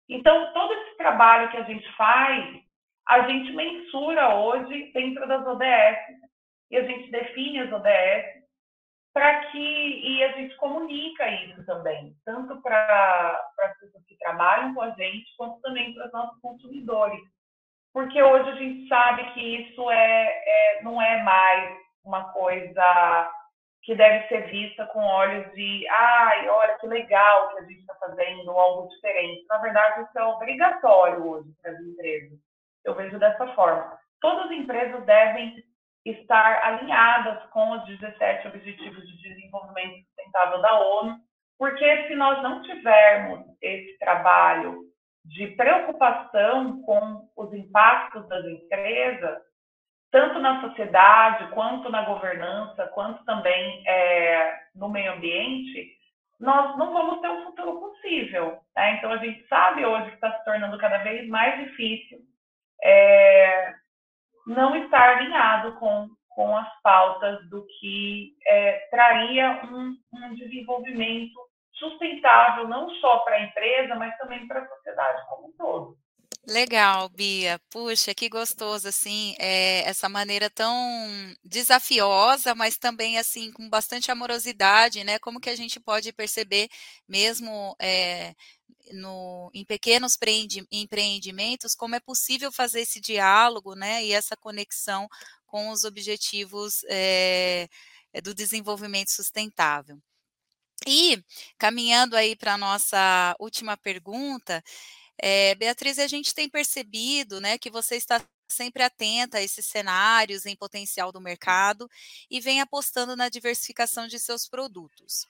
Então, 0.09 0.51
todo 0.53 0.73
esse 0.73 0.97
trabalho 0.97 1.51
que 1.51 1.57
a 1.57 1.63
gente 1.63 1.87
faz, 1.95 2.61
a 3.07 3.21
gente 3.27 3.51
mensura 3.53 4.35
hoje 4.35 4.91
dentro 4.93 5.27
das 5.27 5.45
ODS 5.45 5.99
e 6.71 6.77
a 6.77 6.83
gente 6.83 7.11
define 7.11 7.59
as 7.59 7.71
ODS 7.71 8.40
para 9.13 9.45
que 9.45 9.57
e 9.57 10.23
a 10.23 10.31
gente 10.33 10.55
comunica 10.55 11.27
isso 11.29 11.65
também, 11.65 12.15
tanto 12.25 12.61
para 12.61 13.51
as 13.59 13.79
pessoas 13.79 14.05
que 14.05 14.17
trabalham 14.17 14.73
com 14.73 14.81
a 14.81 14.91
gente, 14.91 15.35
quanto 15.37 15.59
também 15.61 15.93
para 15.93 16.07
os 16.07 16.13
nossos 16.13 16.39
consumidores. 16.41 17.19
Porque 17.93 18.21
hoje 18.23 18.49
a 18.49 18.55
gente 18.55 18.87
sabe 18.87 19.33
que 19.33 19.41
isso 19.41 19.91
é, 19.91 20.77
é 20.77 20.83
não 20.83 21.01
é 21.01 21.21
mais 21.23 21.77
uma 22.05 22.31
coisa 22.31 23.31
que 23.83 23.95
deve 23.95 24.27
ser 24.27 24.49
vista 24.49 24.85
com 24.87 25.03
olhos 25.03 25.51
de 25.53 25.87
ai, 25.89 26.47
olha 26.47 26.77
que 26.77 26.87
legal 26.87 27.49
que 27.49 27.59
a 27.59 27.61
gente 27.63 27.79
está 27.79 27.95
fazendo 27.95 28.51
algo 28.51 28.87
diferente. 28.89 29.45
Na 29.49 29.57
verdade, 29.57 30.03
isso 30.03 30.19
é 30.19 30.23
obrigatório 30.23 31.27
hoje 31.27 31.49
para 31.61 31.71
as 31.71 31.79
empresas. 31.79 32.39
Eu 32.85 32.95
vejo 32.95 33.19
dessa 33.19 33.47
forma. 33.55 33.99
Todas 34.21 34.45
as 34.45 34.51
empresas 34.51 35.03
devem 35.03 35.63
estar 36.05 36.63
alinhadas 36.63 37.43
com 37.51 37.71
os 37.71 37.85
17 37.85 38.47
Objetivos 38.47 39.07
de 39.07 39.21
Desenvolvimento 39.21 40.05
Sustentável 40.07 40.61
da 40.61 40.79
ONU, 40.79 41.17
porque 41.57 42.07
se 42.07 42.15
nós 42.15 42.41
não 42.41 42.61
tivermos 42.63 43.45
esse 43.61 43.97
trabalho 43.99 44.81
de 45.23 45.47
preocupação 45.47 46.81
com 46.81 47.29
os 47.37 47.53
impactos 47.53 48.27
das 48.27 48.43
empresas, 48.45 49.39
tanto 50.11 50.39
na 50.39 50.59
sociedade, 50.61 51.51
quanto 51.51 51.89
na 51.89 52.03
governança, 52.03 52.87
quanto 52.87 53.23
também 53.23 53.83
é, 53.87 54.59
no 54.75 54.89
meio 54.89 55.13
ambiente, 55.13 55.95
nós 56.39 56.75
não 56.77 56.91
vamos 56.91 57.21
ter 57.21 57.29
um 57.29 57.43
futuro 57.45 57.79
possível. 57.79 58.59
Né? 58.75 58.95
Então, 58.95 59.11
a 59.11 59.17
gente 59.17 59.47
sabe 59.47 59.85
hoje 59.85 60.09
que 60.09 60.15
está 60.15 60.37
se 60.37 60.43
tornando 60.43 60.77
cada 60.79 60.97
vez 60.97 61.29
mais 61.29 61.63
difícil 61.63 62.17
é, 62.83 63.75
não 64.45 64.75
estar 64.75 65.17
alinhado 65.17 65.73
com, 65.73 66.09
com 66.29 66.55
as 66.57 66.81
pautas 66.81 67.47
do 67.49 67.65
que 67.79 68.33
é, 68.47 68.87
traria 68.89 69.61
um, 69.65 69.95
um 70.13 70.35
desenvolvimento 70.35 71.39
sustentável, 71.73 72.67
não 72.67 72.89
só 72.95 73.19
para 73.19 73.37
a 73.37 73.43
empresa, 73.43 73.95
mas 73.95 74.15
também 74.17 74.47
para 74.47 74.61
a 74.61 74.67
sociedade 74.67 75.27
como 75.27 75.47
um 75.47 75.51
todo. 75.57 75.95
Legal, 76.47 77.07
Bia. 77.09 77.59
Puxa, 77.69 78.15
que 78.15 78.27
gostoso, 78.27 78.87
assim, 78.87 79.35
é, 79.37 79.81
essa 79.87 80.09
maneira 80.09 80.49
tão 80.49 80.73
desafiosa, 81.43 82.55
mas 82.55 82.77
também, 82.77 83.17
assim, 83.19 83.51
com 83.51 83.69
bastante 83.69 84.09
amorosidade, 84.11 85.03
né? 85.03 85.19
Como 85.19 85.39
que 85.39 85.49
a 85.51 85.55
gente 85.55 85.79
pode 85.79 86.11
perceber, 86.11 86.67
mesmo 87.07 87.75
é, 87.79 88.33
no, 88.93 89.51
em 89.53 89.65
pequenos 89.65 90.17
empreendimentos, 90.71 91.75
como 91.75 91.95
é 91.95 91.99
possível 91.99 92.51
fazer 92.51 92.81
esse 92.81 92.99
diálogo, 93.01 93.75
né, 93.75 94.03
e 94.05 94.11
essa 94.13 94.35
conexão 94.37 95.07
com 95.47 95.69
os 95.71 95.83
objetivos 95.85 96.83
é, 96.89 97.67
do 98.23 98.33
desenvolvimento 98.33 99.09
sustentável. 99.11 99.99
E, 100.87 101.23
caminhando 101.59 102.15
aí 102.15 102.35
para 102.35 102.55
a 102.55 102.57
nossa 102.57 103.35
última 103.39 103.77
pergunta, 103.77 104.63
é, 105.21 105.55
Beatriz, 105.55 105.99
a 105.99 106.07
gente 106.07 106.33
tem 106.33 106.49
percebido 106.49 107.39
né, 107.39 107.57
que 107.57 107.69
você 107.69 107.95
está 107.95 108.21
sempre 108.51 108.83
atenta 108.83 109.37
a 109.37 109.41
esses 109.41 109.65
cenários 109.65 110.45
em 110.45 110.55
potencial 110.55 111.11
do 111.11 111.21
mercado 111.21 111.89
e 112.29 112.39
vem 112.41 112.59
apostando 112.59 113.15
na 113.15 113.29
diversificação 113.29 114.07
de 114.07 114.19
seus 114.19 114.47
produtos. 114.47 115.25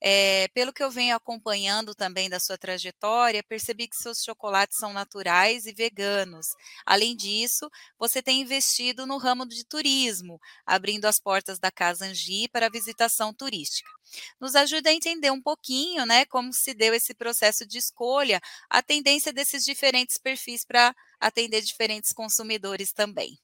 É, 0.00 0.48
pelo 0.48 0.72
que 0.72 0.82
eu 0.82 0.90
venho 0.90 1.14
acompanhando 1.16 1.94
também 1.94 2.28
da 2.28 2.40
sua 2.40 2.58
trajetória, 2.58 3.42
percebi 3.42 3.88
que 3.88 3.96
seus 3.96 4.22
chocolates 4.22 4.76
são 4.78 4.92
naturais 4.92 5.66
e 5.66 5.72
veganos. 5.72 6.48
Além 6.84 7.16
disso, 7.16 7.70
você 7.98 8.22
tem 8.22 8.40
investido 8.40 9.06
no 9.06 9.16
ramo 9.18 9.46
de 9.46 9.64
turismo, 9.64 10.40
abrindo 10.66 11.06
as 11.06 11.18
portas 11.20 11.58
da 11.58 11.70
Casa 11.70 12.06
Angi 12.06 12.48
para 12.48 12.68
visitação 12.68 13.32
turística. 13.32 13.90
Nos 14.40 14.54
ajuda 14.54 14.90
a 14.90 14.92
entender 14.92 15.30
um 15.30 15.40
pouquinho, 15.40 16.04
né, 16.06 16.24
como 16.26 16.52
se 16.52 16.74
deu 16.74 16.94
esse 16.94 17.14
processo 17.14 17.66
de 17.66 17.78
escolha, 17.78 18.40
a 18.68 18.82
tendência 18.82 19.32
desses 19.32 19.64
diferentes 19.64 20.18
perfis 20.18 20.64
para 20.64 20.94
atender 21.20 21.62
diferentes 21.62 22.12
consumidores 22.12 22.92
também. 22.92 23.38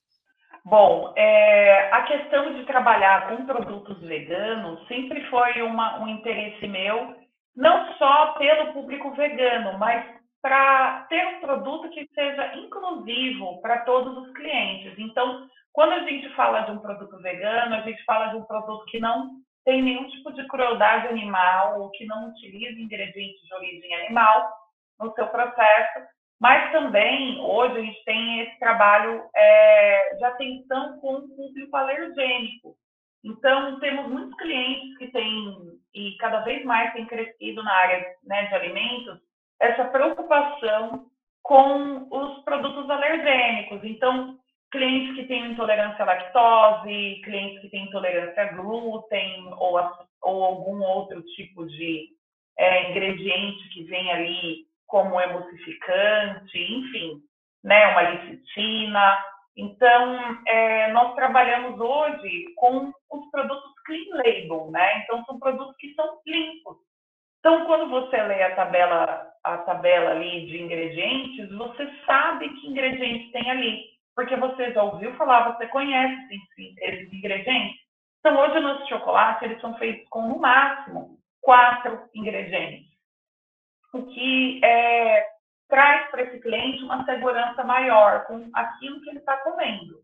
Bom, 0.68 1.14
é, 1.16 1.90
a 1.90 2.02
questão 2.02 2.52
de 2.52 2.66
trabalhar 2.66 3.26
com 3.28 3.46
produtos 3.46 3.98
veganos 4.02 4.86
sempre 4.86 5.24
foi 5.30 5.62
uma, 5.62 5.98
um 6.00 6.08
interesse 6.08 6.68
meu, 6.68 7.16
não 7.56 7.94
só 7.94 8.34
pelo 8.34 8.74
público 8.74 9.10
vegano, 9.12 9.78
mas 9.78 10.04
para 10.42 11.06
ter 11.08 11.26
um 11.26 11.40
produto 11.40 11.88
que 11.88 12.06
seja 12.14 12.54
inclusivo 12.56 13.62
para 13.62 13.78
todos 13.78 14.14
os 14.18 14.30
clientes. 14.34 14.92
Então, 14.98 15.48
quando 15.72 15.92
a 15.92 16.00
gente 16.00 16.28
fala 16.34 16.60
de 16.60 16.72
um 16.72 16.78
produto 16.80 17.16
vegano, 17.22 17.74
a 17.74 17.80
gente 17.80 18.04
fala 18.04 18.26
de 18.26 18.36
um 18.36 18.44
produto 18.44 18.84
que 18.88 19.00
não 19.00 19.40
tem 19.64 19.82
nenhum 19.82 20.06
tipo 20.08 20.30
de 20.34 20.46
crueldade 20.48 21.08
animal 21.08 21.80
ou 21.80 21.90
que 21.92 22.04
não 22.04 22.28
utilize 22.28 22.78
ingredientes 22.78 23.40
de 23.40 23.54
origem 23.54 23.94
animal 24.04 24.52
no 25.00 25.14
seu 25.14 25.28
processo, 25.28 26.06
mas 26.40 26.70
também 26.70 27.40
hoje 27.40 27.78
a 27.78 27.82
gente 27.82 28.04
tem 28.04 28.40
esse 28.40 28.58
trabalho 28.58 29.24
é, 29.34 30.14
de 30.16 30.24
atenção 30.24 30.98
com 31.00 31.14
o 31.14 31.28
público 31.28 31.76
alergênico. 31.76 32.76
Então, 33.24 33.80
temos 33.80 34.08
muitos 34.08 34.38
clientes 34.38 34.96
que 34.98 35.08
têm, 35.10 35.56
e 35.94 36.16
cada 36.18 36.40
vez 36.40 36.64
mais 36.64 36.92
tem 36.92 37.06
crescido 37.06 37.62
na 37.62 37.72
área 37.72 38.06
né, 38.24 38.46
de 38.46 38.54
alimentos, 38.54 39.18
essa 39.60 39.84
preocupação 39.86 41.06
com 41.42 42.06
os 42.10 42.44
produtos 42.44 42.88
alergênicos. 42.88 43.80
Então, 43.82 44.38
clientes 44.70 45.16
que 45.16 45.26
têm 45.26 45.52
intolerância 45.52 46.02
à 46.02 46.06
lactose, 46.06 47.20
clientes 47.24 47.60
que 47.60 47.70
têm 47.70 47.86
intolerância 47.86 48.42
a 48.42 48.52
glúten 48.52 49.50
ou, 49.58 49.78
a, 49.78 50.06
ou 50.22 50.44
algum 50.44 50.80
outro 50.82 51.20
tipo 51.34 51.66
de 51.66 52.10
é, 52.56 52.90
ingrediente 52.90 53.68
que 53.70 53.82
vem 53.84 54.12
ali 54.12 54.67
como 54.88 55.20
emulsificante, 55.20 56.58
enfim, 56.58 57.20
né, 57.62 57.86
uma 57.88 58.02
licitina. 58.02 59.18
Então, 59.56 60.18
é, 60.46 60.92
nós 60.92 61.14
trabalhamos 61.14 61.80
hoje 61.80 62.46
com 62.56 62.92
os 63.12 63.30
produtos 63.30 63.72
clean 63.86 64.16
label, 64.16 64.70
né? 64.72 65.02
Então, 65.02 65.24
são 65.24 65.38
produtos 65.38 65.76
que 65.76 65.94
são 65.94 66.18
limpos. 66.26 66.76
Então, 67.38 67.64
quando 67.66 67.88
você 67.88 68.20
lê 68.22 68.42
a 68.42 68.56
tabela, 68.56 69.32
a 69.44 69.58
tabela 69.58 70.10
ali 70.10 70.46
de 70.46 70.60
ingredientes, 70.60 71.48
você 71.56 71.88
sabe 72.04 72.48
que 72.48 72.66
ingredientes 72.66 73.30
tem 73.30 73.48
ali 73.50 73.98
porque 74.18 74.34
você 74.34 74.72
já 74.72 74.82
ouviu 74.82 75.14
falar, 75.14 75.52
você 75.52 75.68
conhece 75.68 76.34
esses 76.80 77.12
ingredientes. 77.12 77.78
Então, 78.18 78.36
hoje, 78.36 78.58
nossos 78.58 78.88
chocolates, 78.88 79.42
eles 79.44 79.60
são 79.60 79.78
feitos 79.78 80.08
com, 80.08 80.22
no 80.22 80.40
máximo, 80.40 81.16
quatro 81.40 82.00
ingredientes. 82.12 82.87
O 83.92 84.02
que 84.06 84.60
é, 84.64 85.26
traz 85.68 86.10
para 86.10 86.22
esse 86.22 86.40
cliente 86.40 86.82
uma 86.82 87.04
segurança 87.04 87.62
maior 87.64 88.24
com 88.26 88.48
aquilo 88.54 89.00
que 89.02 89.10
ele 89.10 89.18
está 89.18 89.36
comendo. 89.38 90.00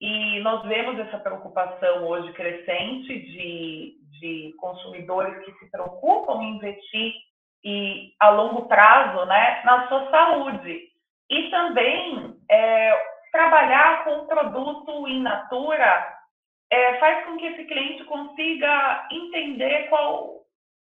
E 0.00 0.40
nós 0.40 0.62
vemos 0.66 0.98
essa 0.98 1.18
preocupação 1.18 2.06
hoje 2.06 2.32
crescente 2.32 3.18
de, 3.18 3.96
de 4.20 4.54
consumidores 4.58 5.44
que 5.44 5.52
se 5.54 5.70
preocupam 5.70 6.42
em 6.42 6.56
investir 6.56 7.14
e 7.64 8.12
a 8.20 8.28
longo 8.30 8.66
prazo 8.68 9.24
né, 9.26 9.62
na 9.64 9.88
sua 9.88 10.10
saúde. 10.10 10.88
E 11.30 11.50
também 11.50 12.36
é, 12.50 12.92
trabalhar 13.32 14.04
com 14.04 14.26
produto 14.26 15.08
in 15.08 15.22
natura 15.22 16.14
é, 16.70 16.98
faz 16.98 17.24
com 17.24 17.36
que 17.36 17.46
esse 17.46 17.64
cliente 17.64 18.04
consiga 18.04 19.08
entender 19.10 19.88
qual 19.88 20.45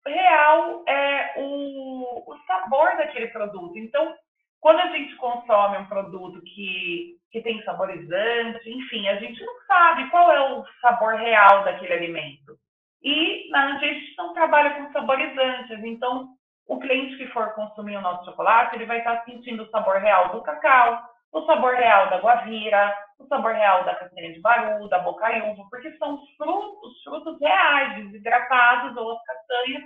real 0.05 0.83
é 0.87 1.33
o, 1.37 2.31
o 2.31 2.37
sabor 2.47 2.97
daquele 2.97 3.27
produto. 3.27 3.77
Então, 3.77 4.15
quando 4.59 4.79
a 4.79 4.87
gente 4.87 5.15
consome 5.15 5.77
um 5.77 5.85
produto 5.85 6.41
que, 6.41 7.17
que 7.31 7.41
tem 7.41 7.63
saborizante, 7.63 8.69
enfim, 8.69 9.07
a 9.07 9.15
gente 9.15 9.43
não 9.43 9.53
sabe 9.65 10.09
qual 10.09 10.31
é 10.31 10.53
o 10.53 10.65
sabor 10.81 11.15
real 11.15 11.63
daquele 11.63 11.93
alimento. 11.93 12.57
E 13.01 13.49
a 13.53 13.77
gente 13.77 14.15
não 14.17 14.33
trabalha 14.33 14.71
com 14.75 14.91
saborizantes, 14.91 15.81
então 15.83 16.29
o 16.67 16.79
cliente 16.79 17.17
que 17.17 17.27
for 17.27 17.53
consumir 17.53 17.97
o 17.97 18.01
nosso 18.01 18.25
chocolate, 18.25 18.75
ele 18.75 18.85
vai 18.85 18.99
estar 18.99 19.23
sentindo 19.23 19.63
o 19.63 19.69
sabor 19.69 19.97
real 19.97 20.33
do 20.33 20.41
cacau, 20.41 21.01
o 21.31 21.45
sabor 21.45 21.75
real 21.75 22.09
da 22.09 22.17
guavira, 22.17 22.97
o 23.19 23.27
sabor 23.27 23.53
real 23.53 23.83
da 23.83 23.95
castanha 23.95 24.33
de 24.33 24.39
baru, 24.39 24.87
da 24.89 24.99
bocaiúva, 24.99 25.63
porque 25.69 25.95
são 25.97 26.15
os 26.15 26.35
frutos, 26.35 27.03
frutos 27.03 27.39
reais, 27.39 27.95
desidratados 27.95 28.97
ou 28.97 29.11
as 29.11 29.23
castanhas 29.23 29.83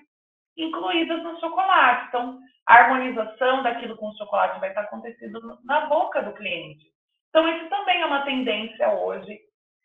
incluídas 0.55 1.23
no 1.23 1.39
chocolate. 1.39 2.07
Então, 2.07 2.39
a 2.67 2.75
harmonização 2.75 3.63
daquilo 3.63 3.97
com 3.97 4.09
o 4.09 4.17
chocolate 4.17 4.59
vai 4.59 4.69
estar 4.69 4.81
acontecendo 4.81 5.39
na 5.65 5.87
boca 5.87 6.21
do 6.21 6.33
cliente. 6.33 6.85
Então, 7.29 7.47
isso 7.49 7.69
também 7.69 8.01
é 8.01 8.05
uma 8.05 8.23
tendência 8.23 8.89
hoje, 8.93 9.39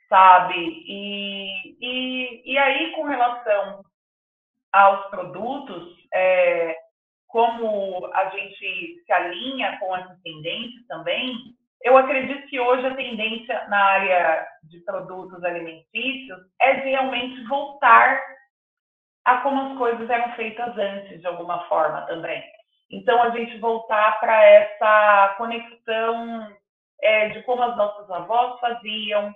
sabe? 0.09 0.55
E, 0.57 1.77
e, 1.81 2.53
e 2.53 2.59
aí, 2.59 2.92
com 2.92 3.05
relação 3.05 3.83
aos 4.73 5.07
produtos, 5.07 5.97
é, 6.12 6.77
como 7.28 8.10
a 8.14 8.30
gente 8.30 9.02
se 9.04 9.12
alinha 9.12 9.78
com 9.78 9.96
essas 9.96 10.20
tendências 10.22 10.86
também, 10.86 11.34
eu 11.82 11.96
acredito 11.96 12.48
que 12.48 12.58
hoje 12.58 12.86
a 12.86 12.96
tendência 12.96 13.68
na 13.68 13.78
área 13.78 14.48
de 14.64 14.80
produtos 14.80 15.42
alimentícios 15.44 16.38
é 16.60 16.72
realmente 16.72 17.44
voltar 17.44 18.20
a 19.24 19.38
como 19.42 19.72
as 19.72 19.78
coisas 19.78 20.08
eram 20.08 20.32
feitas 20.34 20.76
antes, 20.76 21.20
de 21.20 21.26
alguma 21.26 21.68
forma 21.68 22.02
também. 22.06 22.42
Então, 22.90 23.22
a 23.22 23.30
gente 23.30 23.58
voltar 23.58 24.18
para 24.18 24.42
essa 24.44 25.34
conexão 25.36 26.56
é, 27.02 27.28
de 27.28 27.42
como 27.42 27.62
as 27.62 27.76
nossas 27.76 28.10
avós 28.10 28.58
faziam, 28.58 29.32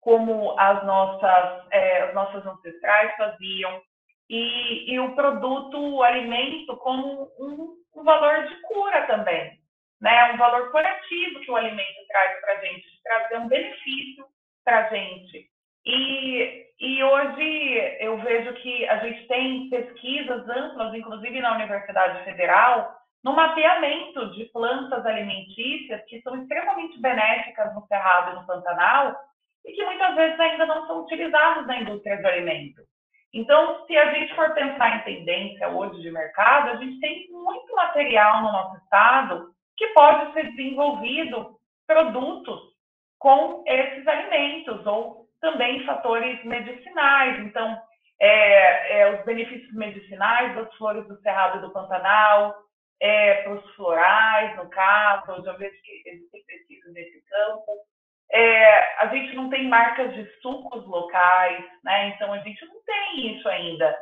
como 0.00 0.58
as 0.58 0.84
nossas, 0.84 1.66
é, 1.70 2.02
as 2.02 2.14
nossas 2.14 2.44
ancestrais 2.44 3.16
faziam, 3.16 3.80
e, 4.28 4.92
e 4.92 5.00
o 5.00 5.14
produto, 5.14 5.78
o 5.78 6.02
alimento, 6.02 6.76
como 6.78 7.30
um, 7.38 7.76
um 7.94 8.02
valor 8.02 8.46
de 8.46 8.60
cura 8.62 9.06
também, 9.06 9.58
né? 10.00 10.32
Um 10.32 10.36
valor 10.36 10.70
curativo 10.70 11.40
que 11.40 11.50
o 11.50 11.56
alimento 11.56 12.06
traz 12.08 12.40
para 12.40 12.52
a 12.54 12.64
gente, 12.64 13.02
trazer 13.02 13.38
um 13.38 13.48
benefício 13.48 14.24
para 14.64 14.86
a 14.86 14.88
gente. 14.88 15.46
E, 15.84 16.66
e 16.80 17.04
hoje 17.04 17.96
eu 18.00 18.18
vejo 18.18 18.52
que 18.54 18.88
a 18.88 18.98
gente 18.98 19.26
tem 19.28 19.70
pesquisas 19.70 20.48
amplas, 20.48 20.92
inclusive 20.94 21.40
na 21.40 21.54
Universidade 21.54 22.24
Federal, 22.24 22.96
no 23.22 23.32
mapeamento 23.32 24.30
de 24.32 24.44
plantas 24.46 25.04
alimentícias 25.06 26.04
que 26.06 26.20
são 26.22 26.40
extremamente 26.42 27.00
benéficas 27.00 27.74
no 27.74 27.86
Cerrado 27.86 28.32
e 28.32 28.34
no 28.40 28.46
Pantanal 28.46 29.16
e 29.64 29.72
que 29.72 29.84
muitas 29.84 30.14
vezes 30.14 30.38
ainda 30.38 30.66
não 30.66 30.86
são 30.86 31.02
utilizadas 31.02 31.66
na 31.66 31.80
indústria 31.80 32.16
de 32.16 32.26
alimentos. 32.26 32.84
Então, 33.36 33.84
se 33.86 33.94
a 33.94 34.14
gente 34.14 34.34
for 34.34 34.54
pensar 34.54 34.96
em 34.96 35.04
tendência 35.04 35.68
hoje 35.68 36.00
de 36.00 36.10
mercado, 36.10 36.70
a 36.70 36.76
gente 36.76 36.98
tem 37.00 37.30
muito 37.30 37.74
material 37.74 38.42
no 38.42 38.50
nosso 38.50 38.78
estado 38.78 39.50
que 39.76 39.88
pode 39.88 40.32
ser 40.32 40.50
desenvolvido 40.52 41.54
produtos 41.86 42.58
com 43.18 43.62
esses 43.66 44.08
alimentos 44.08 44.86
ou 44.86 45.26
também 45.38 45.84
fatores 45.84 46.42
medicinais. 46.46 47.38
Então, 47.40 47.78
é, 48.18 49.00
é, 49.00 49.18
os 49.18 49.24
benefícios 49.26 49.74
medicinais 49.74 50.54
das 50.54 50.74
flores 50.76 51.06
do 51.06 51.20
Cerrado 51.20 51.58
e 51.58 51.60
do 51.60 51.72
Pantanal, 51.74 52.56
é, 53.02 53.42
para 53.42 53.52
os 53.52 53.74
florais, 53.74 54.56
no 54.56 54.66
caso, 54.70 55.32
eu 55.32 55.44
já 55.44 55.52
vejo 55.52 55.76
que 55.82 56.08
existem 56.08 56.42
pesquisas 56.46 56.90
nesse 56.94 57.22
campo. 57.28 57.72
É, 58.32 59.02
a 59.02 59.06
gente 59.06 59.34
não 59.34 59.48
tem 59.48 59.68
marcas 59.68 60.12
de 60.14 60.24
sucos 60.40 60.84
locais, 60.86 61.64
né? 61.84 62.08
Então 62.08 62.32
a 62.32 62.38
gente 62.38 62.64
não 62.66 62.82
tem 62.84 63.36
isso 63.36 63.48
ainda. 63.48 63.96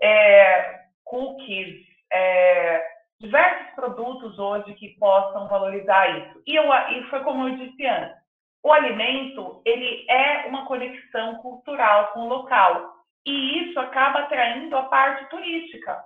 É, 0.00 0.80
cookies, 1.04 1.86
é, 2.12 2.84
diversos 3.20 3.74
produtos 3.74 4.38
hoje 4.38 4.74
que 4.74 4.96
possam 4.98 5.48
valorizar 5.48 6.08
isso. 6.18 6.42
E, 6.46 6.54
eu, 6.54 6.64
e 6.64 7.04
foi 7.08 7.20
como 7.20 7.48
eu 7.48 7.56
disse 7.56 7.86
antes, 7.86 8.16
o 8.64 8.72
alimento 8.72 9.62
ele 9.64 10.06
é 10.08 10.46
uma 10.46 10.66
conexão 10.66 11.36
cultural 11.36 12.12
com 12.12 12.20
o 12.20 12.28
local 12.28 12.94
e 13.26 13.64
isso 13.64 13.78
acaba 13.80 14.20
atraindo 14.20 14.76
a 14.76 14.84
parte 14.84 15.28
turística. 15.30 16.02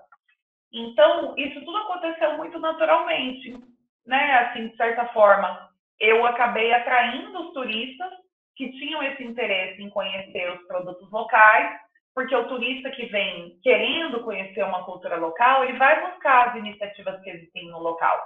Então 0.73 1.35
isso 1.37 1.59
tudo 1.65 1.77
aconteceu 1.79 2.37
muito 2.37 2.59
naturalmente, 2.59 3.59
né? 4.07 4.35
Assim 4.39 4.69
de 4.69 4.77
certa 4.77 5.07
forma 5.07 5.66
eu 6.01 6.25
acabei 6.27 6.73
atraindo 6.73 7.41
os 7.41 7.53
turistas 7.53 8.13
que 8.57 8.73
tinham 8.73 9.03
esse 9.03 9.23
interesse 9.23 9.83
em 9.83 9.91
conhecer 9.91 10.51
os 10.53 10.67
produtos 10.67 11.11
locais, 11.11 11.79
porque 12.15 12.35
o 12.35 12.49
turista 12.49 12.91
que 12.91 13.07
vem 13.07 13.59
querendo 13.63 14.23
conhecer 14.25 14.65
uma 14.65 14.85
cultura 14.85 15.17
local, 15.17 15.65
ele 15.65 15.77
vai 15.77 16.11
buscar 16.11 16.49
as 16.49 16.57
iniciativas 16.57 17.21
que 17.23 17.31
existem 17.31 17.69
no 17.69 17.79
local. 17.79 18.19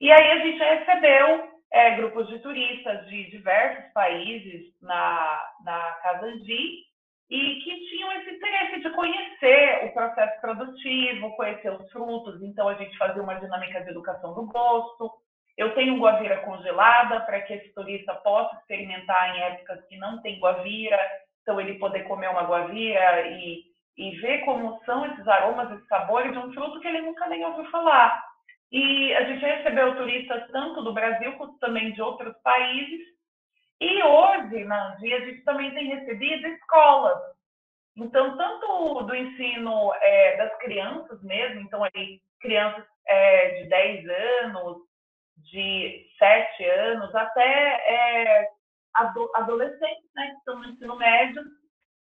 E 0.00 0.10
aí 0.10 0.30
a 0.30 0.38
gente 0.38 0.58
recebeu 0.58 1.50
é, 1.70 1.96
grupos 1.96 2.26
de 2.28 2.38
turistas 2.38 3.06
de 3.08 3.30
diversos 3.30 3.92
países 3.92 4.72
na, 4.80 5.42
na 5.64 5.92
Casa 6.02 6.26
Andi 6.26 6.90
e 7.30 7.60
que 7.60 7.88
tinham 7.90 8.12
esse 8.12 8.30
interesse 8.30 8.80
de 8.80 8.90
conhecer 8.90 9.84
o 9.84 9.92
processo 9.92 10.40
produtivo, 10.40 11.36
conhecer 11.36 11.70
os 11.70 11.92
frutos. 11.92 12.42
Então 12.42 12.68
a 12.68 12.74
gente 12.74 12.96
fazia 12.98 13.22
uma 13.22 13.36
dinâmica 13.36 13.84
de 13.84 13.90
educação 13.90 14.34
do 14.34 14.46
gosto, 14.46 15.12
eu 15.56 15.74
tenho 15.74 15.98
guavira 15.98 16.38
congelada 16.38 17.20
para 17.20 17.40
que 17.42 17.54
esse 17.54 17.72
turista 17.74 18.14
possa 18.16 18.56
experimentar 18.56 19.36
em 19.36 19.40
épocas 19.42 19.84
que 19.86 19.96
não 19.96 20.20
tem 20.22 20.38
guavira, 20.38 20.98
então 21.42 21.60
ele 21.60 21.78
poder 21.78 22.04
comer 22.04 22.30
uma 22.30 22.44
guavira 22.44 23.28
e, 23.28 23.64
e 23.96 24.10
ver 24.20 24.44
como 24.44 24.80
são 24.84 25.06
esses 25.06 25.26
aromas 25.26 25.70
e 25.70 25.86
sabores 25.86 26.32
de 26.32 26.38
um 26.38 26.52
fruto 26.52 26.80
que 26.80 26.88
ele 26.88 27.02
nunca 27.02 27.26
nem 27.28 27.44
ouviu 27.44 27.70
falar. 27.70 28.24
E 28.72 29.12
a 29.14 29.24
gente 29.24 29.44
recebeu 29.44 29.96
turistas 29.96 30.48
tanto 30.52 30.82
do 30.82 30.92
Brasil 30.92 31.32
quanto 31.32 31.58
também 31.58 31.92
de 31.92 32.00
outros 32.00 32.36
países. 32.42 33.00
E 33.80 34.02
hoje, 34.02 34.64
na 34.64 34.90
dia, 34.96 35.16
a 35.16 35.20
gente 35.20 35.42
também 35.42 35.72
tem 35.72 35.88
recebido 35.88 36.46
escolas. 36.46 37.18
Então, 37.96 38.36
tanto 38.36 39.02
do 39.02 39.14
ensino 39.14 39.92
é, 40.00 40.36
das 40.36 40.56
crianças 40.58 41.20
mesmo, 41.22 41.60
então 41.60 41.82
aí 41.82 42.20
crianças 42.40 42.84
é, 43.06 43.62
de 43.62 43.68
10 43.68 44.08
anos, 44.44 44.78
de 45.44 46.06
7 46.18 46.64
anos, 46.64 47.14
até 47.14 47.42
é, 47.42 48.48
adolescentes 49.34 50.10
né, 50.14 50.28
que 50.30 50.36
estão 50.36 50.58
no 50.58 50.68
ensino 50.68 50.96
médio, 50.96 51.42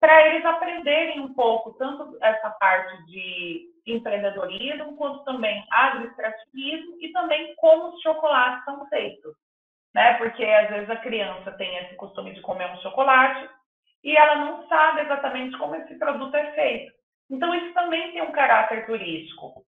para 0.01 0.29
eles 0.29 0.45
aprenderem 0.45 1.21
um 1.21 1.35
pouco 1.35 1.73
tanto 1.75 2.17
essa 2.21 2.51
parte 2.51 3.05
de 3.07 3.69
empreendedorismo, 3.87 4.97
quanto 4.97 5.25
também 5.25 5.65
agroextrativismo 5.71 6.97
e 7.01 7.11
também 7.13 7.55
como 7.57 7.89
os 7.89 8.03
chocolates 8.03 8.65
são 8.65 8.87
feitos. 8.89 9.35
Né? 9.95 10.15
Porque 10.15 10.45
às 10.45 10.69
vezes 10.69 10.91
a 10.91 10.97
criança 10.97 11.53
tem 11.53 11.77
esse 11.79 11.97
costume 11.97 12.33
de 12.35 12.41
comer 12.43 12.71
um 12.71 12.81
chocolate 12.81 13.49
e 14.05 14.17
ela 14.17 14.37
não 14.37 14.69
sabe 14.69 15.01
exatamente 15.01 15.57
como 15.59 15.75
esse 15.75 15.95
produto 15.99 16.35
é 16.35 16.53
feito. 16.53 16.93
Então, 17.31 17.55
isso 17.55 17.75
também 17.75 18.13
tem 18.13 18.23
um 18.23 18.33
caráter 18.33 18.87
turístico. 18.87 19.63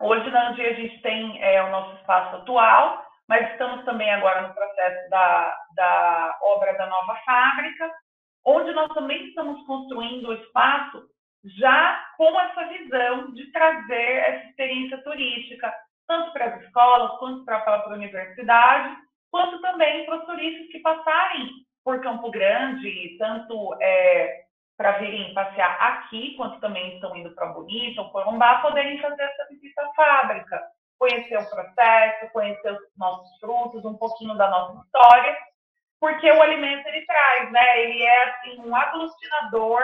Hoje, 0.00 0.30
na 0.30 0.50
Andia, 0.50 0.70
a 0.70 0.74
gente 0.74 1.00
tem 1.02 1.42
é, 1.42 1.62
o 1.62 1.70
nosso 1.70 1.96
espaço 1.96 2.36
atual, 2.36 3.03
mas 3.28 3.50
estamos 3.52 3.84
também 3.84 4.10
agora 4.12 4.42
no 4.42 4.54
processo 4.54 5.08
da, 5.10 5.56
da 5.74 6.38
obra 6.42 6.74
da 6.74 6.86
nova 6.86 7.16
fábrica, 7.24 7.90
onde 8.44 8.72
nós 8.72 8.92
também 8.92 9.28
estamos 9.28 9.64
construindo 9.66 10.28
o 10.28 10.34
espaço 10.34 11.02
já 11.44 12.06
com 12.16 12.40
essa 12.40 12.64
visão 12.68 13.32
de 13.32 13.50
trazer 13.52 14.16
essa 14.16 14.48
experiência 14.48 15.02
turística, 15.02 15.72
tanto 16.06 16.32
para 16.32 16.46
as 16.46 16.62
escolas, 16.62 17.18
quanto 17.18 17.44
para 17.44 17.56
a 17.56 17.60
própria 17.60 17.96
universidade, 17.96 18.96
quanto 19.30 19.60
também 19.60 20.04
para 20.06 20.18
os 20.18 20.26
turistas 20.26 20.68
que 20.68 20.78
passarem 20.80 21.50
por 21.82 22.00
Campo 22.00 22.30
Grande, 22.30 23.16
tanto 23.18 23.76
é, 23.80 24.44
para 24.76 24.98
virem 24.98 25.34
passear 25.34 25.76
aqui, 25.80 26.34
quanto 26.36 26.60
também 26.60 26.94
estão 26.94 27.14
indo 27.16 27.34
para 27.34 27.52
Bonito 27.52 28.00
ou 28.00 28.10
Corumbá, 28.10 28.60
poderem 28.60 28.98
fazer 29.00 29.22
essa 29.22 29.46
visita 29.50 29.82
à 29.82 29.94
fábrica, 29.94 30.62
conhecer 31.04 31.36
o 31.36 31.50
processo, 31.50 32.32
conhecer 32.32 32.72
os 32.72 32.78
nossos 32.96 33.38
frutos, 33.38 33.84
um 33.84 33.94
pouquinho 33.94 34.34
da 34.36 34.48
nossa 34.48 34.82
história, 34.84 35.36
porque 36.00 36.30
o 36.30 36.42
alimento 36.42 36.86
ele 36.86 37.04
traz, 37.04 37.52
né? 37.52 37.82
Ele 37.82 38.02
é 38.02 38.24
assim 38.24 38.60
um 38.60 38.74
aglutinador 38.74 39.82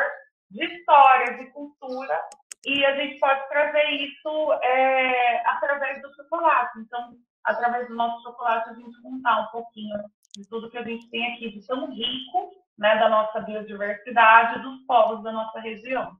de 0.50 0.64
história, 0.64 1.38
de 1.38 1.46
cultura, 1.50 2.18
e 2.64 2.84
a 2.86 2.96
gente 2.96 3.18
pode 3.18 3.48
trazer 3.48 3.84
isso 3.90 4.52
é, 4.62 5.42
através 5.46 6.00
do 6.02 6.14
chocolate. 6.14 6.78
Então, 6.78 7.12
através 7.44 7.88
do 7.88 7.94
nosso 7.94 8.22
chocolate, 8.22 8.70
a 8.70 8.74
gente 8.74 9.02
contar 9.02 9.40
um 9.40 9.46
pouquinho 9.48 9.96
de 10.34 10.48
tudo 10.48 10.70
que 10.70 10.78
a 10.78 10.82
gente 10.82 11.08
tem 11.10 11.34
aqui 11.34 11.50
de 11.50 11.66
tão 11.66 11.90
rico, 11.90 12.50
né, 12.78 12.98
da 12.98 13.08
nossa 13.08 13.40
biodiversidade, 13.40 14.62
dos 14.62 14.82
povos 14.86 15.22
da 15.22 15.32
nossa 15.32 15.60
região. 15.60 16.16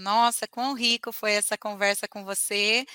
Nossa, 0.00 0.46
quão 0.46 0.74
rico 0.74 1.10
foi 1.10 1.32
essa 1.32 1.58
conversa 1.58 2.06
com 2.06 2.24
você. 2.24 2.86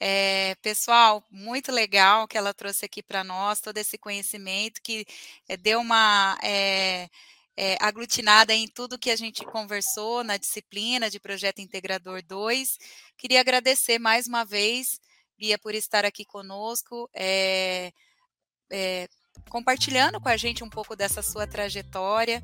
É, 0.00 0.56
pessoal, 0.56 1.24
muito 1.30 1.70
legal 1.70 2.26
que 2.26 2.36
ela 2.36 2.52
trouxe 2.52 2.84
aqui 2.84 3.00
para 3.00 3.22
nós, 3.22 3.60
todo 3.60 3.78
esse 3.78 3.96
conhecimento 3.96 4.82
que 4.82 5.06
é, 5.48 5.56
deu 5.56 5.78
uma 5.78 6.36
é, 6.42 7.08
aglutinada 7.80 8.52
em 8.52 8.66
tudo 8.66 8.98
que 8.98 9.10
a 9.10 9.14
gente 9.14 9.44
conversou 9.44 10.24
na 10.24 10.36
disciplina 10.36 11.08
de 11.08 11.20
Projeto 11.20 11.60
Integrador 11.60 12.20
2. 12.24 12.76
Queria 13.16 13.40
agradecer 13.40 14.00
mais 14.00 14.26
uma 14.26 14.44
vez, 14.44 15.00
Bia, 15.38 15.56
por 15.56 15.76
estar 15.76 16.04
aqui 16.04 16.24
conosco, 16.24 17.08
compartilhando 19.48 20.20
com 20.20 20.28
a 20.28 20.36
gente 20.36 20.64
um 20.64 20.68
pouco 20.68 20.96
dessa 20.96 21.22
sua 21.22 21.46
trajetória 21.46 22.42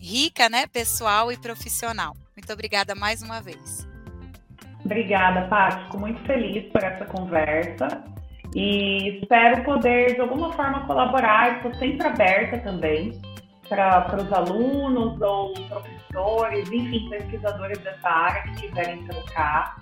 rica, 0.00 0.48
né, 0.48 0.66
pessoal 0.66 1.30
e 1.30 1.36
profissional. 1.36 2.14
Muito 2.36 2.52
obrigada 2.52 2.94
mais 2.94 3.22
uma 3.22 3.40
vez. 3.40 3.86
Obrigada, 4.84 5.48
Paty. 5.48 5.84
Fico 5.84 5.98
muito 5.98 6.20
feliz 6.22 6.70
por 6.72 6.82
essa 6.82 7.04
conversa 7.04 7.88
e 8.54 9.18
espero 9.20 9.62
poder, 9.64 10.14
de 10.14 10.20
alguma 10.20 10.52
forma, 10.52 10.86
colaborar. 10.86 11.56
Estou 11.56 11.74
sempre 11.74 12.06
aberta 12.06 12.58
também 12.58 13.20
para 13.68 14.16
os 14.16 14.32
alunos 14.32 15.20
ou 15.20 15.52
professores, 15.52 16.70
enfim, 16.72 17.08
pesquisadores 17.10 17.78
dessa 17.78 18.08
área 18.08 18.42
que 18.44 18.68
quiserem 18.68 19.04
trocar. 19.04 19.76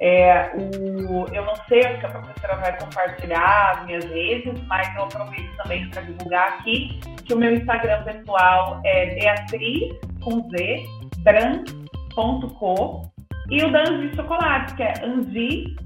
É, 0.00 0.52
o, 0.54 1.26
eu 1.32 1.44
não 1.44 1.56
sei 1.68 1.82
se 1.82 2.06
a 2.06 2.08
professora 2.08 2.56
vai 2.56 2.78
compartilhar 2.78 3.72
as 3.72 3.86
minhas 3.86 4.04
redes, 4.04 4.54
mas 4.66 4.94
eu 4.94 5.04
aproveito 5.04 5.56
também 5.56 5.90
para 5.90 6.02
divulgar 6.02 6.48
aqui 6.50 7.00
que 7.24 7.34
o 7.34 7.38
meu 7.38 7.54
Instagram 7.54 8.04
pessoal 8.04 8.80
é 8.84 9.14
beatriz, 9.14 9.98
com 10.22 10.48
Z, 10.50 10.84
bran.co 11.22 13.10
e 13.50 13.64
o 13.64 13.72
da 13.72 13.84
Chocolate, 14.14 14.74
que 14.74 14.82
é 14.82 14.94
Anzi 15.02 15.76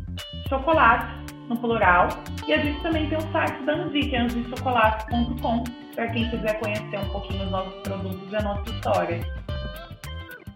Chocolate, 0.49 1.15
no 1.49 1.57
plural. 1.57 2.09
E 2.47 2.53
a 2.53 2.59
gente 2.59 2.83
também 2.83 3.09
tem 3.09 3.17
o 3.17 3.33
site 3.33 3.63
da 3.65 3.73
Anzi, 3.73 4.01
que 4.01 4.17
é 4.17 4.21
anzichocolate.com, 4.21 5.65
para 5.95 6.09
quem 6.09 6.29
quiser 6.29 6.59
conhecer 6.61 6.99
um 6.99 7.09
pouquinho 7.09 7.45
os 7.45 7.51
nossos 7.51 7.75
produtos 7.83 8.33
e 8.33 8.37
a 8.37 8.43
nossa 8.43 8.71
história. 8.71 9.21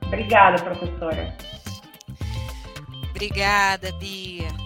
Obrigada, 0.07 0.63
professora. 0.63 1.56
Obrigada, 3.17 3.93
Bia. 3.93 4.66